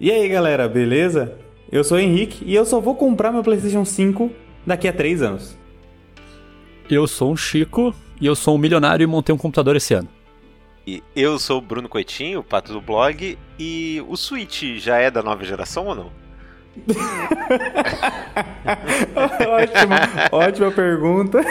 [0.00, 1.36] E aí galera, beleza?
[1.72, 4.30] Eu sou o Henrique e eu só vou comprar meu PlayStation 5
[4.64, 5.58] daqui a 3 anos.
[6.88, 10.06] Eu sou um Chico e eu sou um milionário e montei um computador esse ano.
[10.86, 15.20] E eu sou o Bruno Coitinho, pato do blog, e o Switch já é da
[15.20, 16.12] nova geração ou não?
[19.48, 19.96] ótima,
[20.30, 21.40] ótima pergunta.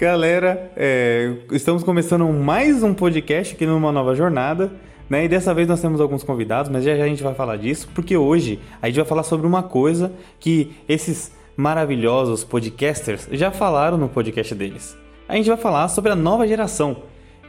[0.00, 4.72] Galera, é, estamos começando mais um podcast aqui numa nova jornada.
[5.08, 5.24] Né?
[5.24, 7.88] E dessa vez nós temos alguns convidados, mas já, já a gente vai falar disso,
[7.94, 13.96] porque hoje a gente vai falar sobre uma coisa que esses maravilhosos podcasters já falaram
[13.96, 14.96] no podcast deles.
[15.28, 16.96] A gente vai falar sobre a nova geração.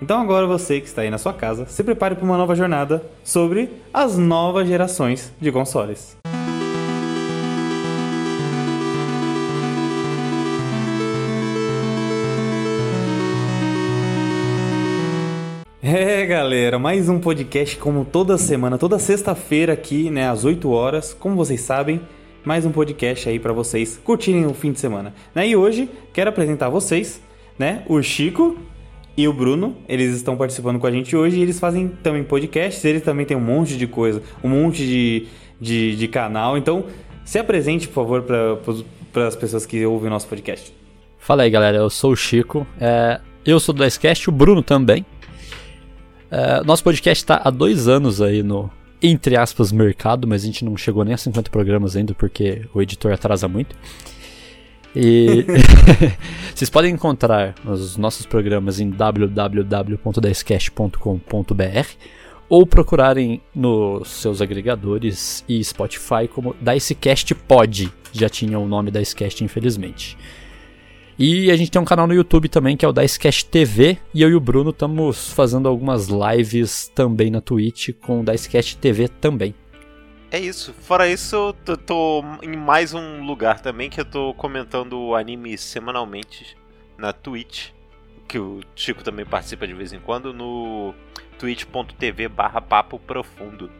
[0.01, 3.03] Então agora você que está aí na sua casa, se prepare para uma nova jornada
[3.23, 6.17] sobre as novas gerações de consoles.
[15.87, 21.13] É, galera, mais um podcast como toda semana, toda sexta-feira aqui, né, às 8 horas.
[21.13, 22.01] Como vocês sabem,
[22.43, 25.13] mais um podcast aí para vocês curtirem o fim de semana.
[25.35, 25.49] Né?
[25.49, 27.21] E hoje quero apresentar a vocês,
[27.59, 28.57] né, o Chico
[29.15, 29.77] e o Bruno.
[29.87, 32.83] Eles estão participando com a gente hoje e eles fazem também podcasts.
[32.83, 35.27] Eles também têm um monte de coisa, um monte de,
[35.61, 36.57] de, de canal.
[36.57, 36.85] Então,
[37.23, 40.73] se apresente, por favor, para as pessoas que ouvem o nosso podcast.
[41.19, 41.77] Fala aí, galera.
[41.77, 42.65] Eu sou o Chico.
[42.81, 45.05] É, eu sou do Icecast, o Bruno também.
[46.35, 48.69] É, nosso podcast está há dois anos aí no,
[49.01, 52.81] entre aspas, mercado, mas a gente não chegou nem a 50 programas ainda porque o
[52.81, 53.73] editor atrasa muito.
[54.93, 55.45] E
[56.53, 61.87] vocês podem encontrar os nossos programas em www.dicecast.com.br
[62.49, 67.89] ou procurarem nos seus agregadores e Spotify como Dicecast Pod.
[68.11, 70.17] Já tinha o nome Dicecast, infelizmente.
[71.17, 74.21] E a gente tem um canal no YouTube também, que é o Dicecast TV, e
[74.21, 79.07] eu e o Bruno estamos fazendo algumas lives também na Twitch com o Dicecast TV
[79.07, 79.55] também.
[80.29, 80.73] É isso.
[80.73, 86.57] Fora isso, eu tô, em mais um lugar também que eu tô comentando anime semanalmente
[86.97, 87.69] na Twitch,
[88.27, 90.93] que o Chico também participa de vez em quando, no
[91.39, 93.71] twitch.tv barra papo profundo.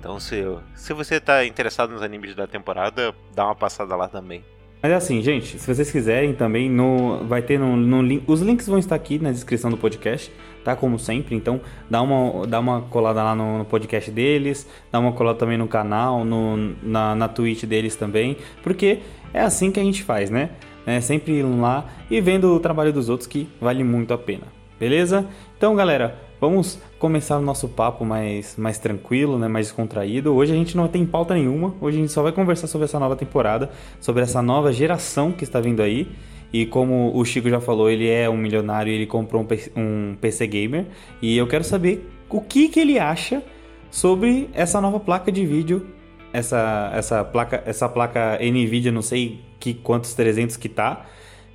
[0.00, 0.42] Então se,
[0.74, 4.44] se você tá interessado nos animes da temporada, dá uma passada lá também.
[4.80, 8.22] Mas é assim, gente, se vocês quiserem também, no, vai ter no, no link.
[8.26, 10.32] Os links vão estar aqui na descrição do podcast,
[10.64, 10.76] tá?
[10.76, 11.34] Como sempre.
[11.34, 15.58] Então, dá uma, dá uma colada lá no, no podcast deles, dá uma colada também
[15.58, 18.36] no canal, no, na, na Twitch deles também.
[18.62, 19.00] Porque
[19.34, 20.50] é assim que a gente faz, né?
[20.86, 24.44] É sempre indo lá e vendo o trabalho dos outros que vale muito a pena.
[24.78, 25.26] Beleza?
[25.56, 30.34] Então, galera, Vamos começar o nosso papo mais, mais tranquilo, né, mais descontraído.
[30.34, 32.98] Hoje a gente não tem pauta nenhuma, hoje a gente só vai conversar sobre essa
[32.98, 33.70] nova temporada,
[34.00, 36.08] sobre essa nova geração que está vindo aí.
[36.52, 39.70] E como o Chico já falou, ele é um milionário e ele comprou um PC,
[39.76, 40.86] um PC gamer.
[41.20, 43.42] E eu quero saber o que, que ele acha
[43.90, 45.86] sobre essa nova placa de vídeo,
[46.32, 51.06] essa, essa, placa, essa placa NVIDIA, não sei que quantos 300 que tá,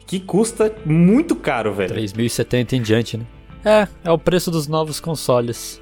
[0.06, 1.96] que custa muito caro, velho.
[1.96, 3.26] 3.070 em diante, né?
[3.64, 5.82] É, é o preço dos novos consoles.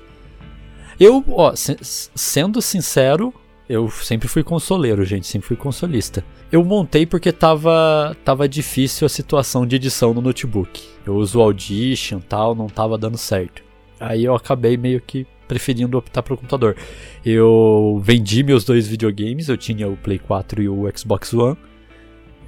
[1.00, 3.34] Eu, ó, se, sendo sincero,
[3.68, 6.24] eu sempre fui consoleiro, gente, sempre fui consolista.
[6.52, 10.84] Eu montei porque tava, tava difícil a situação de edição no notebook.
[11.06, 13.64] Eu uso o Audition tal, não tava dando certo.
[14.00, 16.75] Aí eu acabei meio que preferindo optar pro computador.
[17.25, 21.58] Eu vendi meus dois videogames, eu tinha o Play 4 e o Xbox One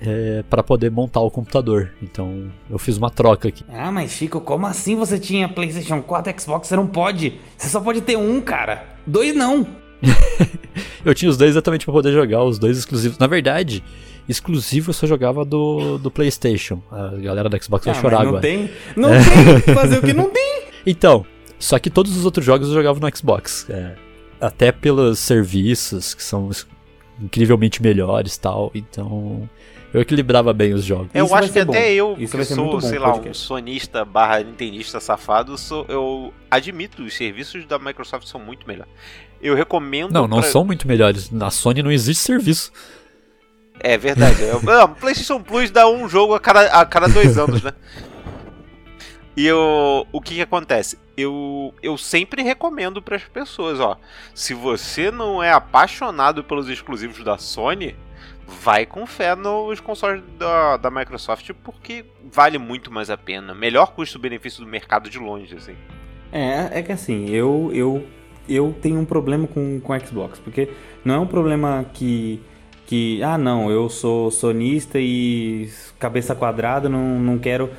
[0.05, 1.91] é, para poder montar o computador.
[2.01, 3.63] Então eu fiz uma troca aqui.
[3.69, 6.67] Ah, mas Chico, como assim você tinha PlayStation 4 Xbox?
[6.67, 7.39] Você não pode.
[7.57, 8.85] Você só pode ter um, cara.
[9.07, 9.65] Dois não.
[11.05, 13.17] eu tinha os dois exatamente para poder jogar, os dois exclusivos.
[13.17, 13.81] Na verdade,
[14.27, 16.81] exclusivo eu só jogava do, do PlayStation.
[16.91, 18.41] A galera da Xbox ah, vai chorar não agora.
[18.41, 19.19] Tem, não é.
[19.61, 19.73] tem.
[19.73, 20.63] Fazer o que não tem.
[20.85, 21.25] Então,
[21.57, 23.65] só que todos os outros jogos eu jogava no Xbox.
[23.69, 23.95] É,
[24.41, 26.49] até pelos serviços que são
[27.21, 28.71] incrivelmente melhores tal.
[28.75, 29.49] Então,
[29.93, 31.09] eu equilibrava bem os jogos.
[31.13, 34.99] Eu Isso acho que até eu, Isso que sou, sei lá, um sonista barra nintendista
[34.99, 38.91] safado, sou, eu admito, os serviços da Microsoft são muito melhores.
[39.39, 40.11] Eu recomendo.
[40.11, 40.49] Não, não pra...
[40.49, 41.29] são muito melhores.
[41.29, 42.71] Na Sony não existe serviço.
[43.79, 44.37] É verdade.
[44.55, 47.73] o PlayStation Plus dá um jogo a cada, a cada dois anos, né?
[49.35, 50.97] E eu, o que, que acontece?
[51.17, 53.97] Eu, eu sempre recomendo para as pessoas, ó.
[54.33, 57.95] Se você não é apaixonado pelos exclusivos da Sony,
[58.61, 63.53] vai com fé nos consoles da, da Microsoft porque vale muito mais a pena.
[63.53, 65.75] Melhor custo-benefício do mercado de longe, assim.
[66.31, 68.07] É, é que assim, eu, eu,
[68.47, 70.69] eu tenho um problema com, com Xbox, porque
[71.05, 72.41] não é um problema que,
[72.87, 77.69] que, ah não, eu sou sonista e cabeça quadrada, não, não quero...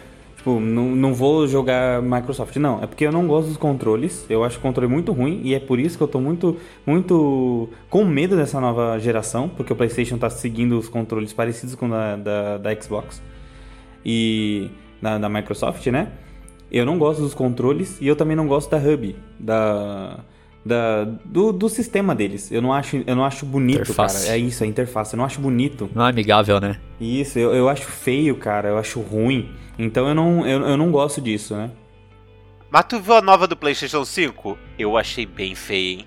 [0.44, 2.54] Tipo, não, não vou jogar Microsoft.
[2.56, 4.26] Não, é porque eu não gosto dos controles.
[4.28, 7.70] Eu acho o controle muito ruim e é por isso que eu tô muito, muito
[7.88, 11.90] com medo dessa nova geração, porque o PlayStation tá seguindo os controles parecidos com o
[11.90, 13.22] da, da, da Xbox
[14.04, 14.70] e
[15.00, 16.12] da, da Microsoft, né?
[16.70, 20.20] Eu não gosto dos controles e eu também não gosto da hub, da,
[20.64, 22.50] da do, do sistema deles.
[22.50, 24.24] Eu não acho, eu não acho bonito, Interface.
[24.26, 24.36] cara.
[24.36, 25.14] É isso, a interface.
[25.14, 25.90] Eu não acho bonito.
[25.94, 26.78] Não é amigável, né?
[27.00, 28.68] Isso, eu, eu acho feio, cara.
[28.70, 29.50] Eu acho ruim.
[29.78, 31.70] Então eu não, eu, eu não gosto disso, né?
[32.70, 34.58] Mas tu viu a nova do PlayStation 5?
[34.78, 36.06] Eu achei bem feia, hein?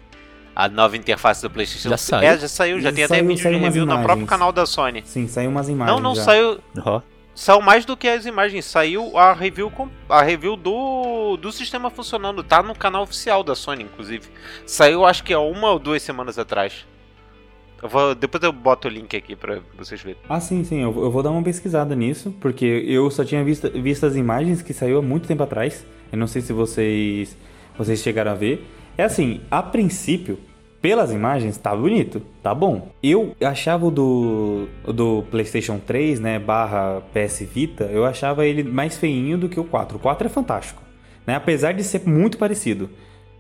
[0.55, 2.09] A nova interface do PlayStation Já 5.
[2.19, 2.29] saiu?
[2.29, 4.65] É, já saiu, já Já tem até saiu- vídeo de review no próprio canal da
[4.65, 5.03] Sony.
[5.05, 5.95] Sim, saiu umas imagens.
[5.95, 6.23] Não, não já.
[6.23, 6.59] saiu.
[6.83, 7.01] Ó.
[7.37, 9.71] Saiu mais do que as imagens, saiu a review
[10.09, 14.27] a review do, do sistema funcionando, tá no canal oficial da Sony, inclusive.
[14.65, 16.87] Saiu acho que há uma ou duas semanas atrás.
[17.81, 20.19] Eu vou, depois eu boto o link aqui pra vocês verem.
[20.27, 20.81] Ah, sim, sim.
[20.81, 24.63] Eu, eu vou dar uma pesquisada nisso, porque eu só tinha visto, visto as imagens
[24.63, 25.85] que saiu há muito tempo atrás.
[26.11, 27.37] Eu não sei se vocês,
[27.77, 28.65] vocês chegaram a ver.
[28.97, 30.39] É assim, a princípio,
[30.81, 32.89] pelas imagens, tá bonito, tá bom.
[33.01, 38.97] Eu achava o do, do PlayStation 3, né, barra PS Vita, eu achava ele mais
[38.97, 39.97] feinho do que o 4.
[39.97, 40.81] O 4 é fantástico,
[41.25, 42.89] né, apesar de ser muito parecido.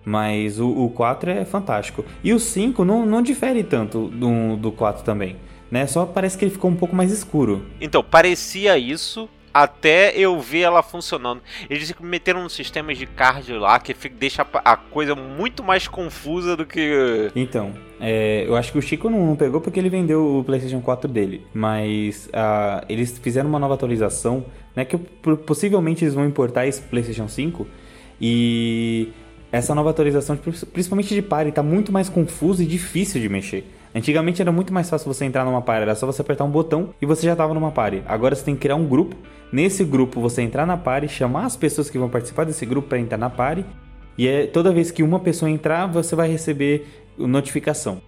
[0.05, 2.05] Mas o, o 4 é fantástico.
[2.23, 5.35] E o 5 não, não difere tanto do, do 4 também.
[5.69, 5.85] Né?
[5.85, 7.65] Só parece que ele ficou um pouco mais escuro.
[7.81, 9.27] Então, parecia isso
[9.63, 11.41] até eu ver ela funcionando.
[11.69, 16.55] Eles meteram uns sistemas de cardio lá que fica- deixa a coisa muito mais confusa
[16.55, 17.31] do que.
[17.35, 20.81] Então, é, eu acho que o Chico não, não pegou porque ele vendeu o PlayStation
[20.81, 21.45] 4 dele.
[21.53, 24.45] Mas ah, eles fizeram uma nova atualização,
[24.75, 24.85] né?
[24.85, 27.65] Que po- possivelmente eles vão importar esse PlayStation 5.
[28.21, 29.09] E
[29.51, 33.71] essa nova atualização, pri- principalmente de party, tá muito mais confuso e difícil de mexer.
[33.95, 36.93] Antigamente era muito mais fácil você entrar numa party, era só você apertar um botão
[37.01, 38.03] e você já tava numa party.
[38.05, 39.15] Agora você tem que criar um grupo.
[39.51, 42.99] Nesse grupo você entrar na party, chamar as pessoas que vão participar desse grupo para
[42.99, 43.65] entrar na party.
[44.17, 48.01] E é, toda vez que uma pessoa entrar, você vai receber notificação.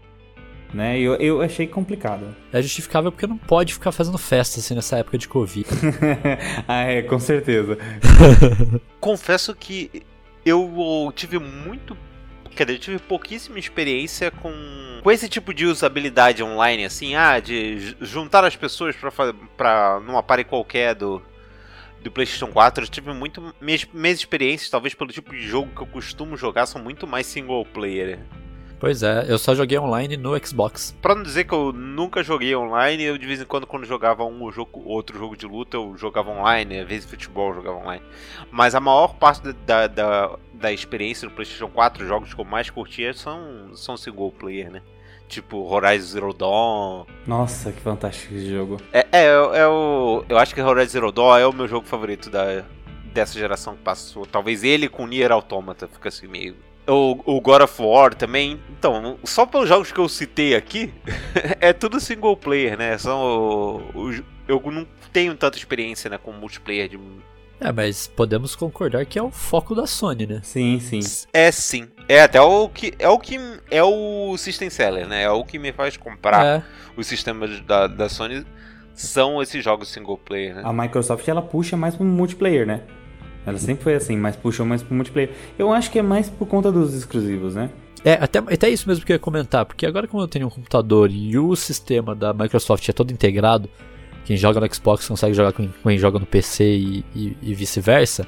[0.73, 0.99] Né?
[0.99, 2.35] Eu, eu achei complicado.
[2.53, 5.65] É justificável porque não pode ficar fazendo festa assim nessa época de Covid.
[6.67, 7.77] ah, é, com certeza.
[8.99, 10.03] Confesso que
[10.45, 11.97] eu tive muito.
[12.55, 14.51] Quer dizer, eu tive pouquíssima experiência com,
[15.01, 18.95] com esse tipo de usabilidade online, assim, ah, de ju- juntar as pessoas
[19.55, 21.21] pra numa party qualquer do,
[22.03, 22.83] do PlayStation 4.
[22.83, 23.53] Eu tive muito.
[23.59, 27.25] Minhas, minhas experiências, talvez pelo tipo de jogo que eu costumo jogar, são muito mais
[27.25, 28.19] single player.
[28.79, 30.95] Pois é, eu só joguei online no Xbox.
[31.01, 34.23] Pra não dizer que eu nunca joguei online, eu de vez em quando, quando jogava
[34.23, 38.01] um jogo, outro jogo de luta, eu jogava online, às vezes futebol eu jogava online.
[38.49, 42.45] Mas a maior parte da, da, da experiência do PlayStation 4, os jogos que eu
[42.45, 44.81] mais curtia são, são single player, né?
[45.29, 47.05] Tipo Horizon Zero Dawn.
[47.25, 48.77] Nossa, que fantástico esse jogo.
[48.91, 50.25] É, é, é o.
[50.27, 52.63] Eu acho que Horizon Zero Dawn é o meu jogo favorito da,
[53.13, 54.25] dessa geração que passou.
[54.25, 56.55] Talvez ele com Nier Automata, fica assim meio.
[56.87, 58.59] O, o God of War também.
[58.71, 60.91] Então, só pelos jogos que eu citei aqui,
[61.61, 62.97] é tudo single player, né?
[62.97, 63.83] São.
[63.93, 66.99] os- eu não tenho tanta experiência né, com multiplayer de.
[67.59, 70.39] É, mas podemos concordar que é o foco da Sony, né?
[70.43, 71.01] Sim, sim.
[71.33, 71.87] É sim.
[72.07, 72.93] É até o que.
[72.97, 73.37] É o que.
[73.69, 75.23] É o System Seller, né?
[75.23, 76.63] É o que me faz comprar É,
[76.95, 78.45] os sistemas da, da Sony.
[78.93, 80.61] São esses jogos single player, né?
[80.65, 82.81] A Microsoft ela puxa mais pro multiplayer, né?
[83.45, 85.31] Ela sempre foi assim, mas puxou mais pro multiplayer.
[85.57, 87.69] Eu acho que é mais por conta dos exclusivos, né?
[88.03, 90.49] é até, até isso mesmo que eu ia comentar, porque agora como eu tenho um
[90.49, 93.69] computador e o sistema da Microsoft é todo integrado,
[94.25, 98.25] quem joga no Xbox consegue jogar com quem joga no PC e, e- e vice-versa.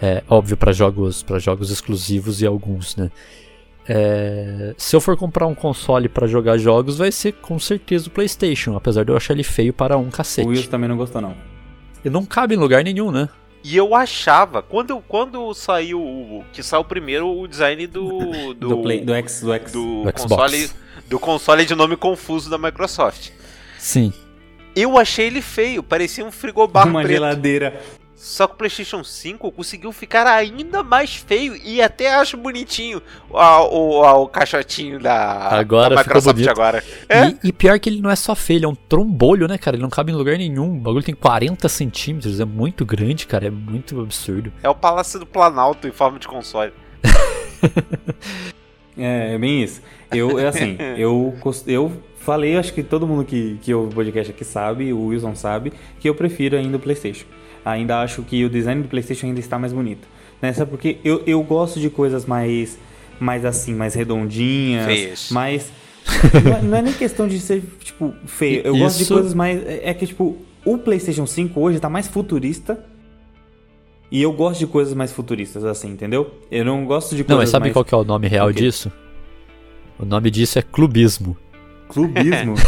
[0.00, 3.10] É óbvio para jogos para jogos exclusivos e alguns, né?
[3.88, 8.10] É, se eu for comprar um console para jogar jogos, vai ser com certeza o
[8.10, 10.46] PlayStation, apesar de eu achar ele feio para um O cacete.
[10.46, 11.34] Wilson também não gostou, não.
[12.04, 13.28] E não cabe em lugar nenhum, né?
[13.64, 16.00] E eu achava, quando, quando saiu.
[16.00, 18.08] o- Que saiu primeiro o design do.
[18.54, 19.72] Do, Do, Play, do X, do X.
[19.72, 20.22] do Do Xbox.
[20.22, 20.70] console.
[21.08, 23.30] Do console de nome confuso da Microsoft.
[23.78, 24.12] Sim.
[24.80, 27.12] Eu achei ele feio, parecia um frigobar uma preto.
[27.14, 27.80] geladeira.
[28.14, 33.36] Só que o PlayStation 5 conseguiu ficar ainda mais feio e até acho bonitinho o,
[33.38, 36.50] a- o caixotinho da, Agora da Microsoft bonito.
[36.50, 36.82] agora.
[37.08, 37.28] É?
[37.28, 39.76] E, e pior que ele não é só feio, ele é um trombolho, né, cara?
[39.76, 40.76] Ele não cabe em lugar nenhum.
[40.78, 43.46] O bagulho tem 40 centímetros, é muito grande, cara.
[43.46, 44.52] É muito absurdo.
[44.64, 46.72] É o Palácio do Planalto em forma de console.
[48.96, 49.80] É, é bem isso.
[50.10, 51.32] Eu, é assim, eu,
[51.68, 55.34] eu falei, acho que todo mundo que, que ouve o podcast aqui sabe, o Wilson
[55.34, 57.24] sabe, que eu prefiro ainda o PlayStation.
[57.64, 60.06] Ainda acho que o design do PlayStation ainda está mais bonito.
[60.42, 60.52] Né?
[60.52, 62.78] Sabe porque eu, eu gosto de coisas mais,
[63.18, 65.30] mais assim, mais redondinhas, Feias.
[65.30, 65.72] mais.
[66.44, 68.60] não, é, não é nem questão de ser, tipo, feio.
[68.62, 69.66] Eu gosto de Isso- coisas mais.
[69.66, 72.84] É é que, tipo, o PlayStation 5 hoje tá mais futurista
[74.12, 76.30] E eu gosto de coisas mais futuristas, assim, entendeu?
[76.50, 77.72] Eu não gosto de coisas Não, mas sabe mais...
[77.72, 78.92] qual que é o nome real disso?
[79.98, 81.34] O nome disso é clubismo.
[81.88, 82.54] Clubismo.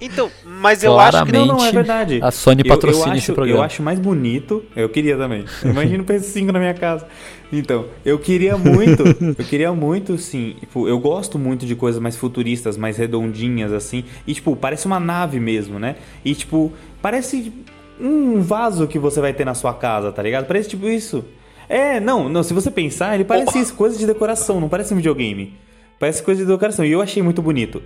[0.00, 2.20] Então, mas eu acho que não, não, é Claramente, verdade.
[2.22, 3.58] A Sony Eu- patrocina eu, acho, esse programa.
[3.58, 4.64] Eu acho mais bonito.
[4.76, 5.44] Eu queria também.
[5.64, 7.06] Imagina o PS5 na minha casa.
[7.52, 9.02] Então, eu queria muito.
[9.38, 10.54] eu queria muito, sim.
[10.60, 14.04] Tipo, eu gosto muito de coisas mais futuristas, mais redondinhas, assim.
[14.26, 15.96] E, tipo, parece uma nave mesmo, né?
[16.24, 16.72] E, tipo,
[17.02, 17.52] parece
[18.00, 20.46] um vaso que você vai ter na sua casa, tá ligado?
[20.46, 21.24] Parece tipo isso.
[21.68, 22.42] É, não, não.
[22.42, 25.54] Se você pensar, ele parece isso, coisa de decoração, não parece um videogame.
[26.00, 26.84] Parece coisa de decoração.
[26.84, 27.80] E eu achei muito bonito.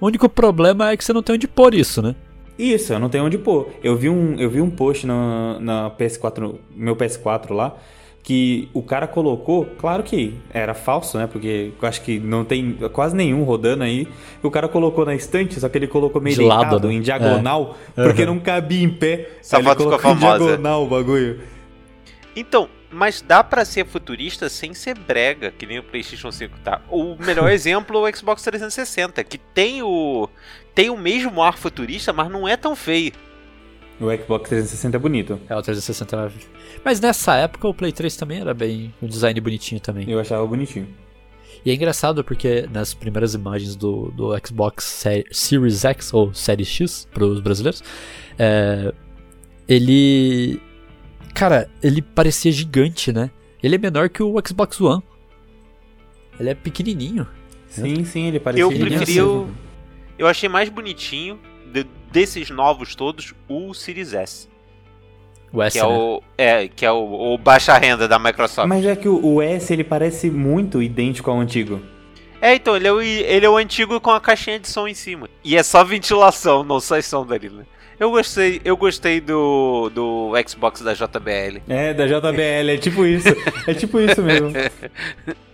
[0.00, 2.14] O único problema é que você não tem onde pôr isso, né?
[2.58, 3.68] Isso, eu não tenho onde pôr.
[3.82, 7.74] Eu vi um, eu vi um post na, na PS4, meu PS4 lá,
[8.22, 11.26] que o cara colocou, claro que era falso, né?
[11.26, 14.06] Porque eu acho que não tem quase nenhum rodando aí.
[14.42, 16.94] E o cara colocou na estante, só que ele colocou meio De lado, deitado, né?
[16.94, 18.02] em diagonal, É.
[18.04, 19.30] porque não cabia em pé.
[19.40, 20.44] Essa ele colocou em famosa.
[20.44, 21.40] diagonal o bagulho.
[22.36, 26.80] Então, mas dá pra ser futurista sem ser brega, que nem o PlayStation 5 tá.
[26.88, 30.28] O melhor exemplo é o Xbox 360, que tem o
[30.74, 33.12] tem o mesmo ar futurista, mas não é tão feio.
[34.00, 35.40] O Xbox 360 é bonito.
[35.48, 36.32] É o 360.
[36.84, 38.94] Mas nessa época o Play 3 também era bem.
[39.02, 40.08] um design bonitinho também.
[40.08, 40.86] Eu achava bonitinho.
[41.64, 46.68] E é engraçado porque nas primeiras imagens do, do Xbox Se- Series X ou Series
[46.68, 47.82] X para os brasileiros,
[48.38, 48.92] é,
[49.66, 50.60] ele.
[51.38, 53.30] Cara, ele parecia gigante, né?
[53.62, 55.00] Ele é menor que o Xbox One.
[56.38, 57.26] Ele é pequenininho.
[57.68, 59.48] Sim, sim, ele parecia Eu preferi o,
[60.18, 61.38] eu achei mais bonitinho
[61.72, 64.48] de- desses novos todos o Series S,
[65.52, 65.94] O S, que é né?
[65.94, 68.68] o é, que é o, o baixa renda da Microsoft.
[68.68, 71.80] Mas é que o, o S, ele parece muito idêntico ao antigo.
[72.40, 74.94] É, então, ele é, o, ele é o antigo com a caixinha de som em
[74.94, 75.28] cima.
[75.44, 77.64] E é só ventilação, não sai som dali, né?
[77.98, 81.62] Eu gostei, eu gostei do, do Xbox da JBL.
[81.68, 83.28] É, da JBL, é tipo isso.
[83.66, 84.52] É tipo isso mesmo.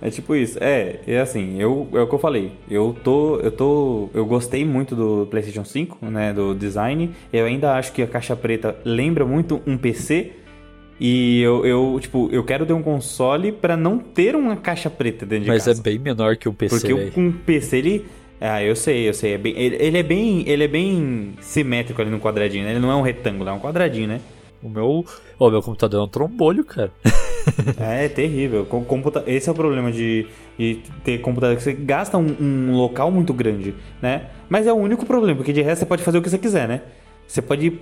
[0.00, 0.58] É tipo isso.
[0.60, 2.52] É, é assim, eu, é o que eu falei.
[2.70, 7.10] Eu tô, eu tô, eu gostei muito do PlayStation 5, né, do design.
[7.32, 10.32] Eu ainda acho que a caixa preta lembra muito um PC.
[11.00, 15.24] E eu, eu tipo, eu quero ter um console pra não ter uma caixa preta
[15.26, 15.80] dentro de Mas casa.
[15.80, 16.78] é bem menor que o PC.
[16.78, 17.08] Porque velho.
[17.08, 18.06] o, com o PC ele.
[18.40, 19.34] Ah, eu sei, eu sei.
[19.34, 20.44] É bem, ele, ele é bem.
[20.48, 22.70] Ele é bem simétrico ali no quadradinho, né?
[22.72, 24.20] Ele não é um retângulo, é um quadradinho, né?
[24.62, 25.04] O meu,
[25.38, 26.92] o meu computador é um trombolho, cara.
[27.80, 28.66] É, é terrível.
[28.66, 29.24] Com- Computa...
[29.26, 30.26] Esse é o problema de,
[30.58, 34.26] de ter computador que você gasta um, um local muito grande, né?
[34.50, 36.68] Mas é o único problema, porque de resto você pode fazer o que você quiser,
[36.68, 36.82] né?
[37.26, 37.72] Você pode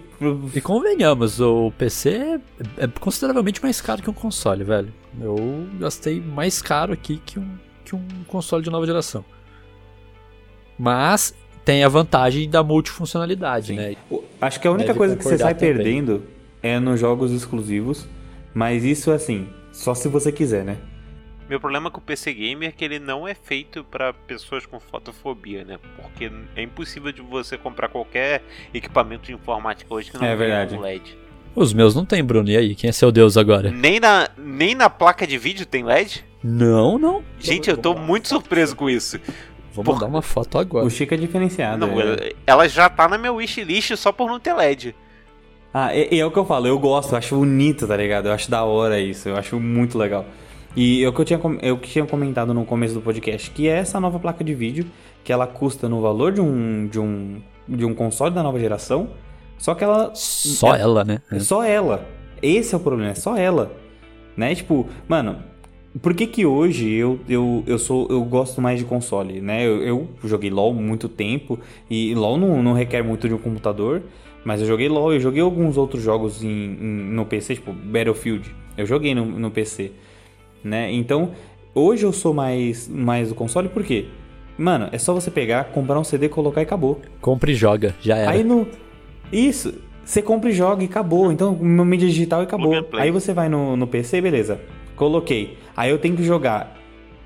[0.55, 4.93] E convenhamos, o PC é, é consideravelmente mais caro que um console, velho.
[5.21, 5.35] Eu
[5.81, 7.49] gastei mais caro aqui que um,
[7.85, 9.25] que um console de nova geração.
[10.79, 13.77] Mas tem a vantagem da multifuncionalidade, Sim.
[13.77, 13.97] né?
[14.41, 15.75] Acho que a única Deve coisa que você sai também.
[15.75, 16.23] perdendo
[16.63, 18.07] é nos jogos exclusivos.
[18.55, 20.77] Mas isso assim, só se você quiser, né?
[21.49, 24.81] Meu problema com o PC Gamer é que ele não é feito pra pessoas com
[24.81, 25.79] fotofobia, né?
[25.97, 28.43] Porque é impossível de você comprar qualquer
[28.75, 30.75] equipamento de informática hoje que não É tenha verdade.
[30.75, 31.17] um LED.
[31.55, 32.49] Os meus não tem, Bruno.
[32.51, 33.71] E aí, quem é seu deus agora?
[33.71, 36.25] Nem na, nem na placa de vídeo tem LED?
[36.43, 37.23] Não, não.
[37.39, 39.21] Gente, eu tô muito surpreso com isso.
[39.77, 39.99] Vou Porra.
[40.01, 40.85] mandar uma foto agora.
[40.85, 41.87] O Chico é diferenciado.
[41.87, 42.03] Não, é.
[42.05, 44.95] ela- ela já tá na minha wishlist só por não ter LED.
[45.73, 48.27] Ah, e, e é o que eu falo, eu gosto, eu acho bonito, tá ligado?
[48.27, 50.25] Eu acho da hora isso, eu acho muito legal.
[50.75, 53.51] E é o que eu tinha, com- eu que tinha comentado no começo do podcast,
[53.51, 54.87] que é essa nova placa de vídeo,
[55.23, 59.11] que ela custa no valor de um, de um, de um console da nova geração,
[59.59, 60.11] só que ela...
[60.15, 61.21] Só é- ela, né?
[61.31, 62.07] É só ela.
[62.43, 63.73] Esse é o problema, é só ela.
[64.37, 64.55] Né?
[64.55, 65.43] Tipo, mano,
[66.03, 69.67] por que que hoje eu, eu, eu sou eu gosto mais de console, né?
[69.67, 71.59] Eu, eu joguei LoL muito tempo
[71.91, 74.03] e LoL não, não requer muito de um computador,
[74.45, 78.55] mas eu joguei LoL, eu joguei alguns outros jogos em, em- no PC, tipo Battlefield.
[78.77, 79.93] Eu joguei no, no PC,
[80.63, 80.93] né?
[80.93, 81.31] Então,
[81.75, 84.07] hoje eu sou mais mais do console por quê?
[84.59, 87.01] Mano, é só você pegar, comprar um CD, colocar e acabou.
[87.21, 88.31] Compre e joga, já era.
[88.31, 88.67] Aí no.
[89.33, 89.75] Isso.
[90.05, 91.33] Você compra e joga e acabou.
[91.33, 92.71] Então, uma mídia digital e acabou.
[93.03, 94.61] Aí você vai no, no PC, beleza.
[94.97, 95.59] Coloquei.
[95.77, 96.77] Aí eu tenho que jogar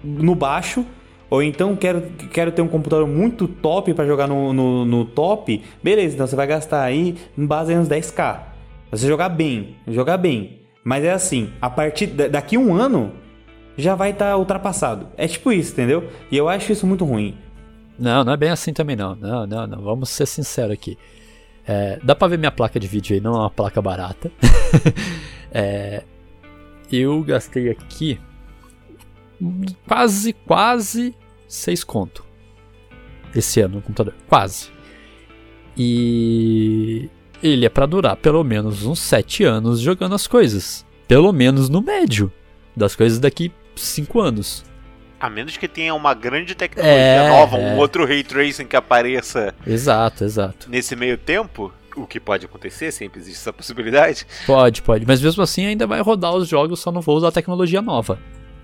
[0.05, 0.85] no baixo.
[1.31, 5.63] Ou então quero, quero ter um computador muito top pra jogar no, no, no top.
[5.83, 8.41] Beleza, então você vai gastar aí em base uns 10k.
[8.91, 10.59] Você jogar bem, jogar bem.
[10.83, 13.13] Mas é assim, a partir da- daqui um ano
[13.77, 15.07] já vai estar ultrapassado.
[15.17, 16.09] É tipo isso, entendeu?
[16.33, 17.37] E eu acho isso muito ruim.
[17.97, 19.15] Não, não é bem assim também não.
[19.15, 19.83] Não, não, não.
[19.83, 20.99] Vamos ser sinceros aqui.
[21.69, 24.33] É, dá pra ver minha placa de vídeo aí, não é uma placa barata.
[25.53, 26.05] É,
[26.93, 28.21] eu gastei aqui
[29.87, 31.15] quase, quase
[31.49, 32.25] 6 conto.
[33.35, 34.15] Esse ano no computador.
[34.29, 34.71] Quase.
[35.77, 37.09] E
[37.43, 40.85] ele é para durar pelo menos uns 7 anos jogando as coisas.
[41.09, 42.33] Pelo menos no médio
[42.77, 44.65] das coisas daqui 5 anos.
[45.19, 47.75] A menos que tenha uma grande tecnologia É, nova, é.
[47.75, 50.69] um outro ray tracing que apareça Exato, exato.
[50.71, 54.27] nesse meio tempo, o que pode acontecer, sempre existe essa possibilidade.
[54.47, 55.07] Pode, pode.
[55.07, 58.19] Mas mesmo assim ainda vai rodar os jogos, só não vou usar tecnologia nova.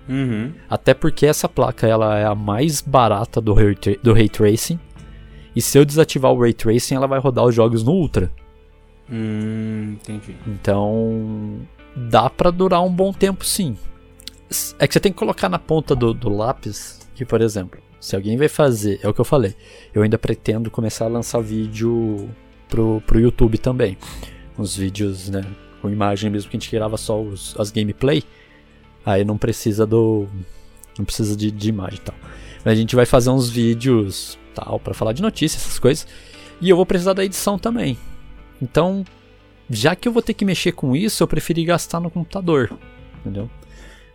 [0.07, 0.53] Uhum.
[0.69, 4.79] Até porque essa placa ela é a mais barata do ray, do ray tracing.
[5.55, 8.31] E se eu desativar o ray tracing, ela vai rodar os jogos no Ultra.
[9.09, 10.35] Hum, entendi.
[10.45, 11.59] Então
[11.95, 13.77] dá pra durar um bom tempo sim.
[14.79, 18.15] É que você tem que colocar na ponta do, do lápis que, por exemplo, se
[18.15, 19.55] alguém vai fazer, é o que eu falei,
[19.93, 22.29] eu ainda pretendo começar a lançar vídeo
[22.67, 23.97] pro, pro YouTube também.
[24.57, 25.43] Uns vídeos, né,
[25.81, 28.23] com imagem mesmo que a gente grava só os, as gameplay.
[29.05, 30.27] Aí não precisa do.
[30.97, 32.15] Não precisa de, de imagem e tal.
[32.65, 36.07] Mas a gente vai fazer uns vídeos tal, pra falar de notícias, essas coisas.
[36.59, 37.97] E eu vou precisar da edição também.
[38.61, 39.05] Então,
[39.69, 42.71] já que eu vou ter que mexer com isso, eu preferi gastar no computador.
[43.19, 43.49] Entendeu?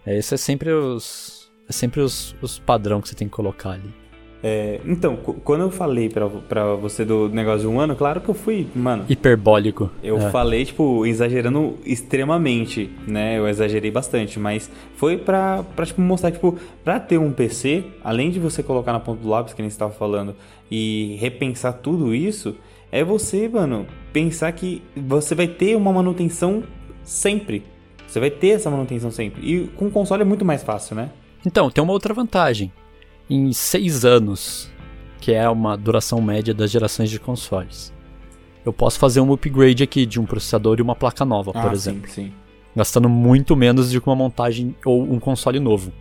[0.05, 1.51] É, Esse é sempre os.
[1.69, 4.02] É sempre os, os padrão que você tem que colocar ali.
[4.45, 8.29] É, então, quando eu falei pra, pra você do negócio de um ano, claro que
[8.29, 9.05] eu fui, mano.
[9.09, 9.89] Hiperbólico.
[10.03, 10.31] Eu É.
[10.31, 13.39] falei, tipo, exagerando extremamente, né?
[13.39, 18.31] Eu exagerei bastante, mas foi pra, pra tipo, mostrar, tipo, pra ter um PC, além
[18.31, 20.35] de você colocar na ponta do lápis, que nem você tava falando,
[20.71, 22.57] e repensar tudo isso,
[22.91, 26.65] é você, mano, pensar que você vai ter uma manutenção
[27.05, 27.63] sempre.
[28.09, 29.41] Você vai ter essa manutenção sempre.
[29.43, 31.11] E com o console é muito mais fácil, né?
[31.47, 32.71] Então, tem uma outra vantagem.
[33.33, 34.71] Em seis anos,
[35.21, 37.93] que é uma duração média das gerações de consoles,
[38.65, 41.73] eu posso fazer um upgrade aqui de um processador e uma placa nova, por Ah,
[41.73, 42.09] exemplo.
[42.11, 42.33] Sim, sim.
[42.77, 45.93] Gastando muito menos do que uma montagem ou um console novo.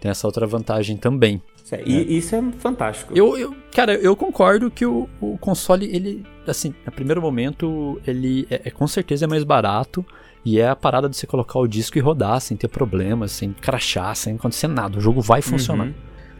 [0.00, 1.40] Tem essa outra vantagem também.
[1.86, 3.12] E isso é fantástico.
[3.16, 8.46] Eu, eu, cara, eu concordo que o, o console, ele, assim, a primeiro momento, ele
[8.50, 10.04] é, é- com certeza é mais barato.
[10.44, 13.52] E é a parada de você colocar o disco e rodar sem ter problemas, sem
[13.52, 14.96] crachar, sem acontecer nada.
[14.98, 15.86] O jogo vai funcionar.
[15.88, 15.94] Uhum.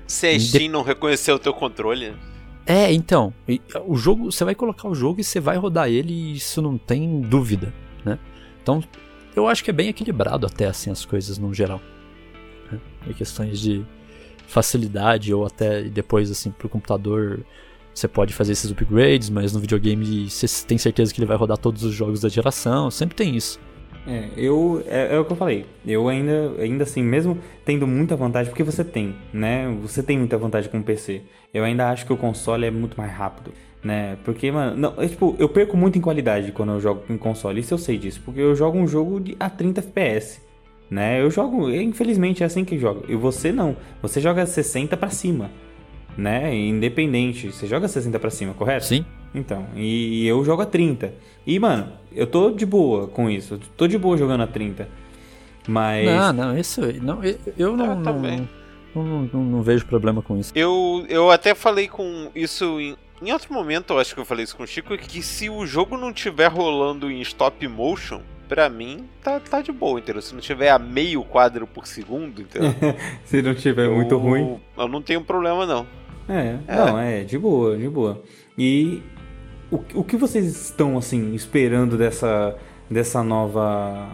[0.08, 2.14] Se a Steam não reconhecer o teu controle,
[2.66, 3.32] É, então,
[3.86, 6.76] o jogo, você vai colocar o jogo e você vai rodar ele e isso não
[6.76, 7.72] tem dúvida,
[8.04, 8.18] né?
[8.62, 8.82] Então,
[9.34, 11.80] eu acho que é bem equilibrado até assim as coisas no geral.
[12.70, 12.80] Né?
[13.06, 13.84] Em questões de
[14.46, 17.44] facilidade ou até depois assim pro computador
[17.94, 21.58] você pode fazer esses upgrades, mas no videogame você tem certeza que ele vai rodar
[21.58, 23.58] todos os jogos da geração, sempre tem isso.
[24.06, 25.66] É, eu é, é o que eu falei.
[25.86, 29.68] Eu ainda, ainda assim, mesmo tendo muita vantagem, porque você tem, né?
[29.82, 31.22] Você tem muita vantagem com o PC.
[31.52, 34.16] Eu ainda acho que o console é muito mais rápido, né?
[34.24, 37.60] Porque, mano, não, é, tipo, eu perco muito em qualidade quando eu jogo em console.
[37.60, 40.40] Isso eu sei disso, porque eu jogo um jogo de, a 30 FPS,
[40.90, 41.20] né?
[41.20, 43.04] Eu jogo, infelizmente é assim que eu jogo.
[43.08, 43.76] E você não.
[44.00, 45.50] Você joga 60 pra cima,
[46.16, 46.54] né?
[46.54, 48.86] Independente, você joga 60 pra cima, correto?
[48.86, 49.04] Sim.
[49.34, 51.12] Então, e eu jogo a 30.
[51.46, 53.54] E, mano, eu tô de boa com isso.
[53.54, 54.88] Eu Tô de boa jogando a 30.
[55.66, 56.06] Mas.
[56.06, 58.48] Não, não, isso não, eu, eu não, Eu não, também.
[58.94, 60.52] não, não- não- não vejo problema com isso.
[60.54, 64.44] eu, eu até falei com isso em, em outro momento, eu acho que eu falei
[64.44, 68.70] isso com o Chico, que se o jogo não tiver rolando em stop motion, pra
[68.70, 70.22] mim tá, tá de boa, entendeu?
[70.22, 72.72] Se não tiver a meio quadro por segundo, entendeu?
[73.26, 74.58] Se não tiver muito eu- ruim.
[74.76, 75.86] Eu não tenho problema, não.
[76.26, 76.76] É, É.
[76.76, 78.22] não, é, de boa, de boa.
[78.56, 79.02] E
[79.70, 82.56] o, o que vocês estão, assim, esperando dessa,
[82.90, 84.08] dessa nova.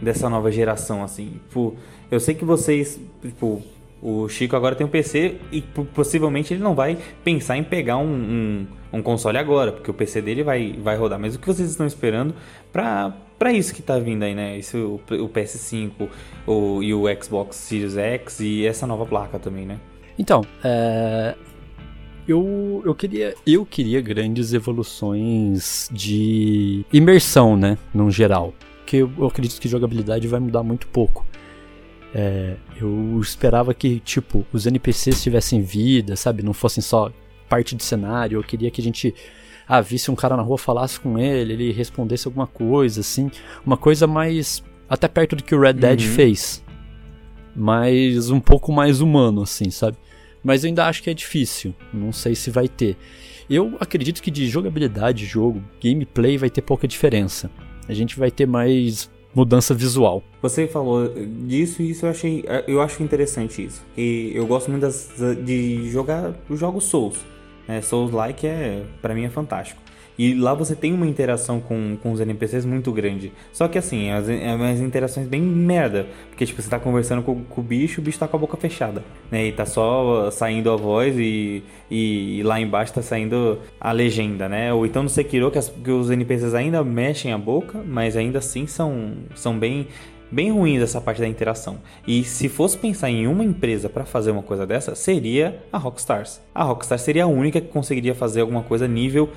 [0.00, 1.40] dessa nova geração, assim?
[1.48, 1.74] Tipo,
[2.10, 3.62] eu sei que vocês, tipo,
[4.02, 7.98] o Chico agora tem um PC e po- possivelmente ele não vai pensar em pegar
[7.98, 8.66] um, um,
[8.98, 11.18] um console agora, porque o PC dele vai, vai rodar.
[11.20, 12.34] Mas o que vocês estão esperando
[12.72, 14.58] pra, pra isso que tá vindo aí, né?
[14.58, 16.08] Isso, o, o PS5
[16.46, 19.78] o, e o Xbox Series X e essa nova placa também, né?
[20.18, 21.34] Então, é,
[22.26, 28.54] eu, eu, queria, eu queria grandes evoluções de imersão, né, no geral.
[28.86, 31.26] Que eu, eu acredito que jogabilidade vai mudar muito pouco.
[32.14, 36.42] É, eu esperava que, tipo, os NPCs tivessem vida, sabe?
[36.42, 37.10] Não fossem só
[37.48, 38.38] parte de cenário.
[38.38, 39.14] Eu queria que a gente
[39.66, 43.30] ah, visse um cara na rua, falasse com ele, ele respondesse alguma coisa, assim.
[43.64, 44.62] Uma coisa mais.
[44.88, 46.08] até perto do que o Red Dead Uhum.
[46.08, 46.62] fez.
[47.56, 49.96] Mas um pouco mais humano, assim, sabe?
[50.42, 51.74] Mas eu ainda acho que é difícil.
[51.92, 52.96] Não sei se vai ter.
[53.50, 57.50] Eu acredito que de jogabilidade de jogo, gameplay vai ter pouca diferença.
[57.88, 60.22] A gente vai ter mais mudança visual.
[60.40, 61.12] Você falou
[61.46, 63.82] disso e isso eu achei, eu acho interessante isso.
[63.96, 65.10] E eu gosto muito das-
[65.44, 67.16] de jogar os jogos Souls.
[67.82, 69.81] Souls like é para mim é fantástico.
[70.18, 73.32] E lá você tem uma interação com, com os NPCs muito grande.
[73.52, 76.06] Só que assim, as, é umas interações bem merda.
[76.28, 78.56] Porque, tipo, você tá conversando com, com, o bicho, o bicho tá com a boca
[78.56, 79.02] fechada.
[79.30, 79.46] Né?
[79.46, 84.48] E tá só saindo a voz e, e, e lá embaixo tá saindo a legenda,
[84.48, 84.72] né?
[84.72, 88.38] Ou então no Sekiro que, as, que os NPCs ainda mexem a boca, mas ainda
[88.38, 89.86] assim são, são bem
[90.32, 91.78] bem ruins essa parte da interação.
[92.06, 96.40] E se fosse pensar em uma empresa para fazer uma coisa dessa, seria a Rockstars.
[96.54, 99.28] A Rockstar seria a única que conseguiria fazer alguma coisa nível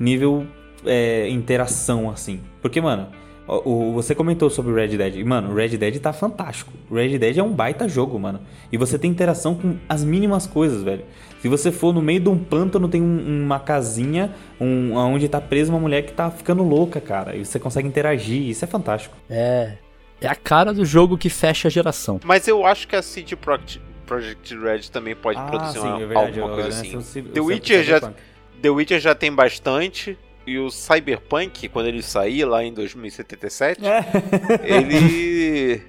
[0.00, 0.46] nível
[0.84, 2.40] é, interação assim.
[2.62, 3.08] Porque, mano,
[3.46, 5.24] o, você comentou sobre o Red Dead.
[5.24, 6.72] Mano, o Red Dead tá fantástico.
[6.88, 8.40] O Red Dead é um baita jogo, mano.
[8.70, 11.04] E você tem interação com as mínimas coisas, velho.
[11.40, 15.40] Se você for no meio de um pântano, tem um, uma casinha um, onde tá
[15.40, 17.36] presa uma mulher que tá ficando louca, cara.
[17.36, 18.48] E você consegue interagir.
[18.48, 19.16] Isso é fantástico.
[19.28, 19.74] É.
[20.20, 22.20] É a cara do jogo que fecha a geração.
[22.24, 26.02] Mas eu acho que a CD Projekt, Project Red também pode ah, produzir sim, uma,
[26.02, 27.22] é verdade, alguma coisa assim.
[27.22, 28.12] The Witcher já
[28.60, 30.18] The Witcher já tem bastante.
[30.46, 34.04] E o Cyberpunk, quando ele sair lá em 2077, é.
[34.64, 35.82] ele.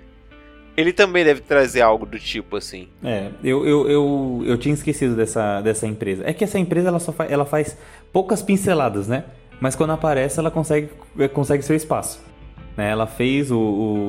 [0.78, 2.88] Ele também deve trazer algo do tipo assim.
[3.04, 6.24] É, eu, eu, eu, eu tinha esquecido dessa, dessa empresa.
[6.26, 7.78] É que essa empresa ela só ela faz
[8.12, 9.26] poucas pinceladas, né?
[9.60, 10.90] Mas quando aparece, ela consegue,
[11.34, 12.20] consegue seu espaço.
[12.76, 12.90] Né?
[12.90, 13.60] Ela fez o,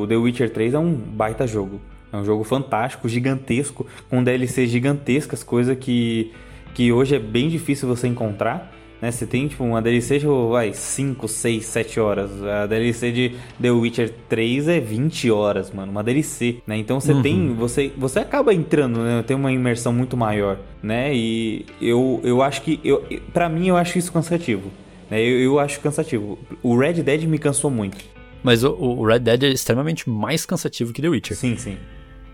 [0.00, 1.80] o The Witcher 3, é um baita jogo.
[2.12, 6.32] É um jogo fantástico, gigantesco, com DLCs gigantescas, coisa que,
[6.74, 8.72] que hoje é bem difícil você encontrar.
[9.00, 9.10] Né?
[9.10, 12.30] Você tem tipo uma DLC de vai, 5, 6, 7 horas.
[12.44, 15.90] A DLC de The Witcher 3 é 20 horas, mano.
[15.90, 16.76] Uma DLC, né?
[16.76, 17.22] Então você uhum.
[17.22, 17.54] tem.
[17.54, 19.24] Você, você acaba entrando, né?
[19.26, 21.12] Tem uma imersão muito maior, né?
[21.12, 22.78] E eu, eu acho que.
[22.84, 24.70] Eu, pra mim, eu acho isso cansativo.
[25.10, 25.20] Né?
[25.20, 26.38] Eu, eu acho cansativo.
[26.62, 27.98] O Red Dead me cansou muito.
[28.42, 31.36] Mas o, o, Red Dead é extremamente mais cansativo que The Witcher.
[31.36, 31.76] Sim, sim.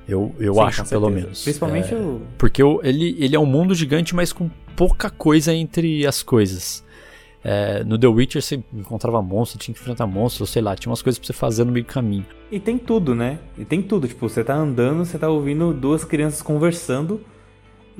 [0.08, 1.42] Eu, eu sim, acho, pelo menos.
[1.42, 2.22] Principalmente é, o.
[2.38, 6.82] Porque ele, ele é um mundo gigante, mas com pouca coisa entre as coisas.
[7.44, 11.02] É, no The Witcher você encontrava monstros, tinha que enfrentar monstros, sei lá, tinha umas
[11.02, 12.26] coisas pra você fazer no meio do caminho.
[12.50, 13.38] E tem tudo, né?
[13.56, 14.08] E tem tudo.
[14.08, 17.20] Tipo, você tá andando, você tá ouvindo duas crianças conversando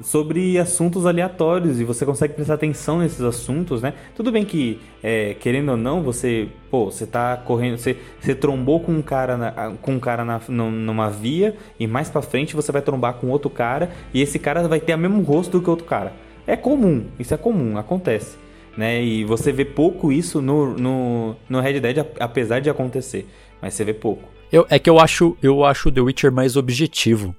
[0.02, 3.94] sobre assuntos aleatórios e você consegue prestar atenção nesses assuntos, né?
[4.14, 8.80] Tudo bem que, é, querendo ou não, você, pô, você tá correndo, você, você trombou
[8.80, 12.70] com um cara, na, com um cara na, numa via e mais para frente você
[12.70, 15.70] vai trombar com outro cara e esse cara vai ter o mesmo rosto do que
[15.70, 16.12] outro cara.
[16.46, 18.36] É comum, isso é comum, acontece.
[18.76, 19.02] Né?
[19.02, 23.26] E você vê pouco isso no, no, no Red Dead, apesar de acontecer.
[23.60, 24.22] Mas você vê pouco.
[24.50, 27.34] Eu, é que eu acho, eu acho The Witcher mais objetivo.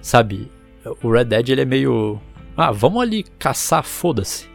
[0.00, 0.50] Sabe?
[1.02, 2.20] O Red Dead ele é meio.
[2.56, 4.46] Ah, vamos ali caçar, foda-se.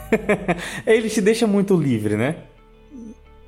[0.86, 2.36] ele te deixa muito livre, né?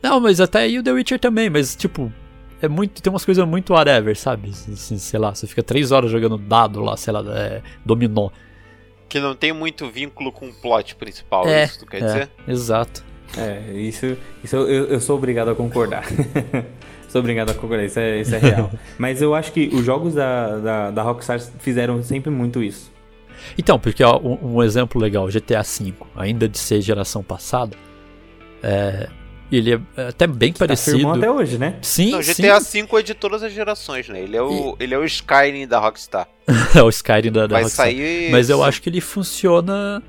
[0.03, 2.13] Não, mas até aí o The Witcher também, mas tipo,
[2.61, 3.03] é muito.
[3.03, 4.51] Tem umas coisas muito whatever, sabe?
[4.51, 8.31] Assim, sei lá, você fica três horas jogando dado lá, sei lá, é, dominó.
[9.09, 12.31] Que não tem muito vínculo com o plot principal, é, isso tu quer é, dizer?
[12.49, 13.05] Exato.
[13.37, 16.05] É, isso, isso eu, eu sou obrigado a concordar.
[17.15, 18.73] Sou obrigado a concordar, isso é, isso é real.
[18.99, 22.91] Mas eu acho que os jogos da, da, da Rockstar fizeram sempre muito isso.
[23.57, 27.77] Então, porque ó, um, um, exemplo legal, GTA V, ainda de ser geração passada,
[28.61, 29.09] é,
[29.53, 31.05] ele é até bem que tá parecido.
[31.05, 31.79] Tá até hoje, né?
[31.83, 32.83] Sim, Não, GTA sim.
[32.83, 34.21] V é de todas as gerações, né?
[34.21, 34.83] Ele é o, e...
[34.83, 36.27] ele é o Skyrim da Rockstar.
[36.75, 37.87] é o Skyrim da, da Vai Rockstar.
[37.87, 38.33] Sair...
[38.33, 40.03] Mas eu acho que ele funciona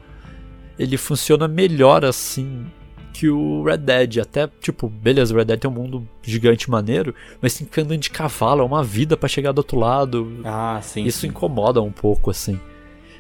[0.80, 2.65] ele funciona melhor assim
[3.15, 4.17] que o Red Dead.
[4.17, 7.95] Até, tipo, beleza, o Red Dead tem um mundo gigante maneiro, mas tem que andar
[7.95, 10.41] de cavalo, é uma vida para chegar do outro lado.
[10.43, 11.06] Ah, sim.
[11.06, 11.28] Isso sim.
[11.28, 12.60] incomoda um pouco, assim.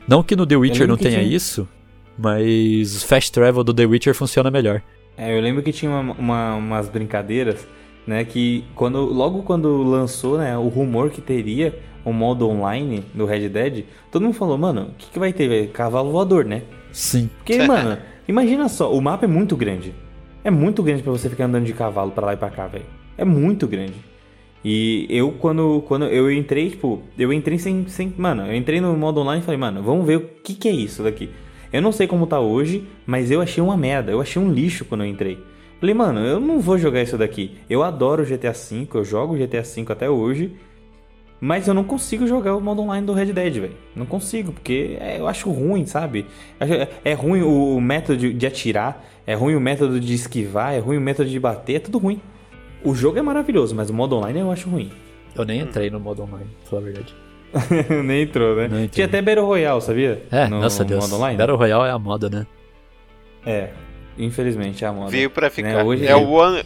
[0.05, 1.35] Não que no The Witcher não tenha tinha...
[1.35, 1.67] isso,
[2.17, 4.81] mas o Fast Travel do The Witcher funciona melhor.
[5.17, 7.65] É, eu lembro que tinha uma, uma, umas brincadeiras,
[8.05, 13.25] né, que quando, logo quando lançou, né, o rumor que teria o modo online do
[13.25, 15.69] Red Dead, todo mundo falou, mano, o que, que vai ter?
[15.69, 16.63] Cavalo voador, né?
[16.91, 17.29] Sim.
[17.37, 17.97] Porque, mano,
[18.27, 19.93] Imagina só, o mapa é muito grande.
[20.43, 22.85] É muito grande para você ficar andando de cavalo para lá e para cá, velho.
[23.17, 23.95] É muito grande.
[24.63, 28.11] E eu, quando, quando eu entrei, tipo, eu entrei sem, sem.
[28.17, 30.71] Mano, eu entrei no modo online e falei, mano, vamos ver o que, que é
[30.71, 31.29] isso daqui.
[31.71, 34.11] Eu não sei como tá hoje, mas eu achei uma merda.
[34.11, 35.37] Eu achei um lixo quando eu entrei.
[35.79, 37.57] Falei, mano, eu não vou jogar isso daqui.
[37.69, 40.55] Eu adoro GTA V, eu jogo GTA V até hoje.
[41.39, 43.77] Mas eu não consigo jogar o modo online do Red Dead, velho.
[43.95, 46.25] Não consigo, porque é, eu acho ruim, sabe?
[46.59, 50.79] É, é ruim o método de, de, atirar, é ruim o método de esquivar, é
[50.79, 52.21] ruim o método de bater, é tudo ruim.
[52.83, 54.91] O jogo é maravilhoso, mas o modo online eu acho ruim.
[55.35, 57.15] Eu nem entrei no modo online, pra falar a verdade.
[58.03, 58.87] nem entrou, né?
[58.89, 60.23] Tinha até Battle Royale, sabia?
[60.31, 61.03] É, no, nossa Deus.
[61.03, 61.37] Modo online.
[61.37, 62.47] Battle Royale é a moda, né?
[63.45, 63.69] É,
[64.17, 65.11] infelizmente é a moda.
[65.11, 65.75] Veio pra ficar.
[65.75, 65.83] Né?
[65.83, 66.63] Hoje é o ano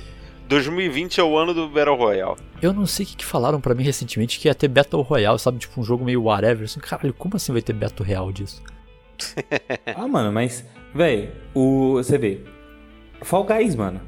[0.50, 2.36] 2020 é o ano do Battle Royale.
[2.60, 5.38] Eu não sei o que, que falaram para mim recentemente que ia ter Battle Royale,
[5.38, 5.60] sabe?
[5.60, 6.66] Tipo um jogo meio whatever.
[6.66, 8.64] Assim, caralho, como assim vai ter Battle Royale disso?
[9.96, 11.94] ah, mano, mas, velho, o.
[11.98, 12.40] Você vê.
[13.22, 14.02] Fall Guys, mano.